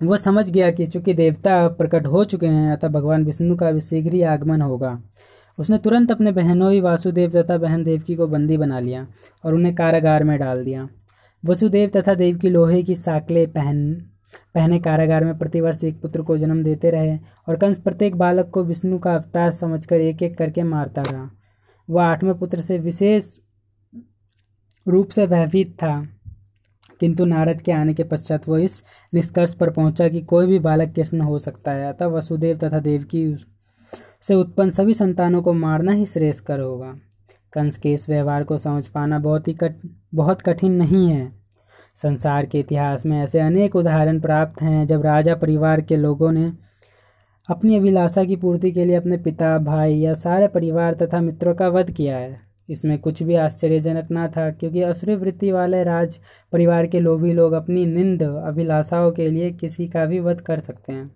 वह 0.04 0.18
समझ 0.18 0.52
गया 0.52 0.72
कि 0.72 0.86
चूँकि 0.86 1.14
देवता 1.14 1.68
प्रकट 1.68 2.06
हो 2.06 2.24
चुके 2.24 2.48
हैं, 2.48 2.72
अतः 2.72 2.88
भगवान 2.88 3.26
विष्णु 3.26 3.56
का 3.56 3.72
भी 3.72 3.82
शीघ्र 3.82 4.14
ही 4.14 4.22
आगमन 4.22 4.62
होगा। 4.62 5.02
उसने 5.58 5.78
तुरंत 5.78 6.12
अपने 6.12 6.32
बहनों 6.32 6.72
ही 6.72 6.82
वासुदेव 6.82 7.32
तथा 7.32 7.58
बहन 7.58 7.84
देवकी 7.84 8.16
को 8.16 8.28
बंदी 8.28 8.58
बना 8.58 8.80
लिया 8.80 9.08
और 9.46 9.54
उन्हें 9.54 9.76
कारागार 9.76 10.24
में 10.24 10.40
डाल 10.40 10.64
दिया। 10.64 10.88
वसुदेव 11.46 11.90
तथा 11.90 12.14
देवकी 12.14 12.50
लोहे 12.50 12.84
की 12.84 12.96
साकले 12.96 13.46
पहन 13.48 14.06
पहने 14.56 14.80
कारागार 14.80 15.26
में 15.26 15.38
प्रतिवर्ष 15.38 15.84
एक 15.84 16.02
पुत्र 16.02 16.22
को 16.22 16.38
जन्म 16.38 16.64
देते 16.64 16.92
रहे 16.92 17.18
और 17.48 17.56
कंस 17.56 17.78
प्रत्येक 17.78 18.16
बालक 18.16 18.50
को 18.50 18.64
विष्णु 18.64 19.00
का 19.00 19.16
अवतार 19.16 19.52
समझकर 19.52 20.02
एक 20.02 20.24
एक 20.24 20.38
करके 20.38 20.64
मारता 20.64 21.02
रहा। 21.02 21.30
वह 21.90 22.04
आठवें 22.04 22.38
पुत्र 22.40 22.60
से 22.60 22.78
विशेष 22.80 23.36
रूप 24.86 25.10
से 25.10 25.28
भयभीत 25.28 25.74
था, 25.74 26.08
किंतु 27.00 27.26
नारद 27.26 27.62
के 27.62 27.72
आने 27.72 27.94
के 27.94 28.04
पश्चात 28.04 28.48
वह 28.50 28.64
इस 28.64 28.82
निष्कर्ष 29.14 29.54
पर 29.54 29.70
पहुँचा 29.70 30.08
कि 30.08 30.22
कोई 30.22 30.48
भी 30.48 30.60
बालक 30.60 30.94
कृष्ण 30.96 31.22
हो 31.22 31.40
सकता 31.40 31.72
है, 31.72 31.90
अतः 31.90 32.06
वसुदेव 32.08 32.58
तथा 32.58 32.80
देवकी 32.80 33.36
से 34.22 34.36
उत्पन्न 34.36 34.70
सभी 34.70 34.94
संतानों 34.94 35.42
को 35.42 35.54
मारना 35.54 35.92
ही 35.92 36.06
श्रेष्ठकर 36.06 36.60
होगा। 36.60 36.94
कंस 37.54 37.78
के 37.78 37.94
इस 37.94 38.08
व्यवहार 38.10 38.44
को 38.44 38.58
समझ 38.58 38.88
पाना 38.88 39.20
बहुत 39.20 39.48
ही 39.48 39.54
कट 39.54 39.76
बहुत 40.16 40.42
कठिन 40.42 40.72
नहीं 40.72 41.08
है। 41.10 41.41
संसार 41.96 42.46
के 42.46 42.60
इतिहास 42.60 43.06
में 43.06 43.24
ऐसे 43.24 43.40
अनेक 43.40 43.76
उदाहरण 43.76 44.20
प्राप्त 44.20 44.62
हैं, 44.62 44.88
जब 44.88 45.02
राजा 45.02 45.36
परिवार 45.36 45.82
के 45.82 45.96
लोगों 45.96 46.32
ने 46.32 46.52
अपनी 47.50 47.76
अभिलाषा 47.76 48.24
की 48.24 48.36
पूर्ति 48.36 48.72
के 48.72 48.86
लिए 48.86 48.96
अपने 48.96 49.18
पिता, 49.18 49.58
भाई 49.58 49.96
या 49.96 50.14
सारे 50.14 50.48
परिवार 50.48 50.94
तथा 50.94 51.22
मित्रों 51.22 51.54
का 51.54 51.68
वध 51.68 51.92
किया 51.92 52.18
है। 52.18 52.38
इसमें 52.70 53.00
कुछ 53.00 53.24
भी 53.24 53.36
आश्चर्यजनक 53.36 54.12
ना 54.12 54.28
था, 54.28 54.52
क्योंकि 54.52 54.82
असुरी 54.82 55.16
वृत्ति 55.16 55.52
वाले 55.52 55.84
राज 55.84 56.20
परिवार 56.52 56.88
के 56.88 57.00
लोभी 57.00 57.34
लोग 57.34 57.54
अपनी 57.54 57.86
निंद, 57.86 58.24
अभिलाषाओं 58.24 59.12
के 59.12 59.30
लिए 59.30 59.52
किसी 59.52 59.88
का 59.88 60.06
भी 60.06 60.20
वध 60.20 60.42
कर 60.42 60.60
सकते 60.60 60.94
हैं। 60.94 61.12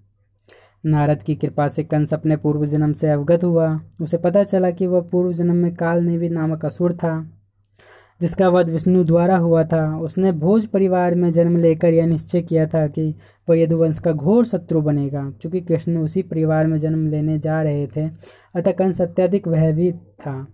नारद 0.86 1.24
की 1.24 1.36
कृपा 1.36 1.68
से 1.68 1.84
कंस 1.84 2.14
अपने 2.14 2.38
पूर्व 2.38 2.66
जन्म 2.66 2.94
से 2.94 3.10
अवगत 3.10 3.44
हुआ। 3.44 3.80
उसे 4.02 4.18
पता 4.18 4.44
चला 4.44 4.72
कि 4.72 4.88
वह 4.88 5.02
पूर्व 5.02 5.34
जन्म 5.34 5.56
में 5.56 5.76
काल 5.76 6.04
नेवी 6.04 6.30
नामक 6.30 6.66
असुर 6.66 6.94
था। 6.94 7.32
जिसका 8.22 8.48
वध 8.50 8.70
विष्णु 8.70 9.04
द्वारा 9.04 9.38
हुआ 9.38 9.64
था, 9.64 9.98
उसने 10.00 10.32
भोज 10.34 10.66
परिवार 10.68 11.16
में 11.16 11.32
जन्म 11.32 11.58
लेकर 11.58 11.94
यह 11.94 12.06
निश्चय 12.06 12.42
किया 12.42 12.66
था 12.68 12.86
कि 12.88 13.14
वह 13.48 13.60
यदुवंश 13.60 14.00
का 14.00 14.12
घोर 14.12 14.46
शत्रु 14.46 14.82
बनेगा। 14.82 15.30
चूँकि 15.42 15.62
कृष्ण 15.62 15.98
उसी 15.98 16.22
परिवार 16.24 16.68
में 16.68 16.78
जन्म 16.78 17.08
लेने 17.08 17.38
जा 17.40 17.62
रहे 17.62 17.88
थे, 17.88 18.08
अतः 18.56 18.72
कंस 18.72 19.02
अत्यधिक 19.02 19.48
भयभीत 19.48 19.96
था 20.20 20.46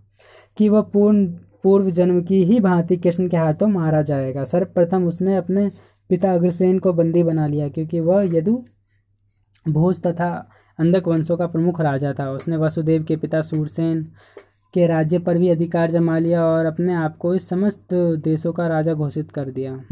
कि 0.58 0.70
वह 0.70 0.82
पूर्ण 0.94 1.26
पूर्व 1.64 1.90
जन्म 1.90 2.22
की 2.24 2.44
ही 2.44 2.60
भांति 2.60 2.98
कृष्ण 2.98 3.28
के 3.28 3.38
हाथों 3.38 3.68
मारा 3.68 4.02
जाएगा। 4.02 4.44
सर्वप्रथम 4.46 5.08
उसने 5.08 5.36
अपने 5.36 5.70
पिता 6.10 6.34
अग्रसेन 6.34 6.80
को 6.80 6.94
बंदी 6.94 7.24
बना 7.24 7.48
लिया, 7.48 7.68
क्योंकि 7.70 8.00
वह 8.00 8.24
यदु 8.36 8.64
भोज 9.70 10.02
तथा 10.02 10.30
अंधक 10.80 11.08
वंशों 11.08 11.38
का 11.38 11.48
प्रमुख 11.48 11.82
राजा 11.82 12.14
था। 12.20 12.30
उसने 12.32 12.58
वसुदेव 12.58 13.04
के 13.04 13.16
पिता 13.16 13.42
सूरसेन 13.42 14.08
के 14.74 14.88
राज्य 14.88 15.20
पर 15.20 15.38
भी 15.38 15.50
अधिकार 15.50 15.92
जमा 15.92 16.18
लिया 16.18 16.46
और 16.46 16.66
अपने 16.66 16.94
आप 16.94 17.18
को 17.18 17.36
इस 17.36 17.50
समस्त 17.50 17.94
देशों 17.94 18.54
का 18.54 18.68
राजा 18.68 18.94
घोषित 18.94 19.32
कर 19.32 19.50
दिया। 19.50 19.86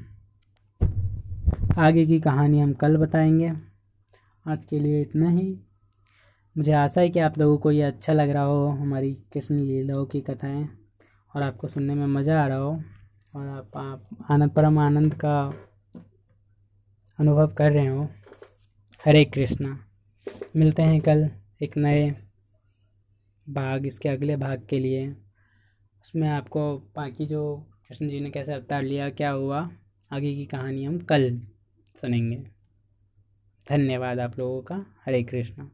आगे 1.78 2.06
की 2.06 2.20
कहानी 2.20 2.60
हम 2.60 2.74
कल 2.74 2.98
बताएँगे। 2.98 3.54
आज 4.48 4.66
के 4.66 4.80
लिए 4.80 5.02
इतना 5.02 5.30
ही। 5.30 5.60
मुझे 6.58 6.72
आशा 6.72 7.02
है 7.02 7.10
कि 7.10 7.20
आप 7.20 7.38
लोगों 7.38 7.58
को 7.58 7.72
ये 7.72 7.82
अच्छा 7.82 8.14
लग 8.14 8.30
रहा 8.30 8.44
हो 8.44 8.68
हमारी 8.68 9.14
कृष्ण 9.14 9.56
लीलाओं 9.56 10.06
की 10.06 10.22
कथाएँ 10.22 10.70
और 11.36 11.42
आपको 11.42 11.68
सुनने 11.68 11.96
में 11.96 12.08
मज़ा 12.08 12.44
आ 12.44 12.48
रहा 12.48 12.58
हो 12.58 12.84
और 13.36 13.48
आप, 13.48 13.70
आप 13.76 14.10
आनंद 14.30 14.52
परम 14.52 14.80
आनंद 14.80 15.14
का 15.14 15.54
अनुभव 17.20 17.48
कर 17.48 17.72
रहे 17.72 17.88
हो। 17.88 18.10
हरे 19.06 19.26
कृष्णा। 19.26 19.80
मिलते 20.56 20.82
हैं 20.82 21.02
कल 21.02 21.30
एक 21.62 21.78
नए 21.78 22.29
भाग, 23.50 23.88
इसके 23.88 24.10
अगले 24.10 24.38
भाग 24.38 24.68
के 24.70 24.80
लिए। 24.80 25.10
उसमें 26.02 26.30
आपको 26.30 26.78
बाकी 26.78 27.26
जो 27.26 27.58
कृष्ण 27.88 28.10
जी 28.10 28.20
ने 28.20 28.30
कैसे 28.30 28.54
अवतार 28.54 28.84
लिया, 28.84 29.10
क्या 29.10 29.32
हुआ, 29.32 29.70
आगे 30.12 30.36
की 30.36 30.46
कहानी 30.46 30.86
हम 30.86 31.00
कल 31.00 31.42
सुनेंगे। 32.02 32.38
धन्यवाद 33.70 34.20
आप 34.20 34.40
लोगों 34.40 34.62
का। 34.62 34.86
हरे 35.06 35.24
कृष्णा। 35.24 35.72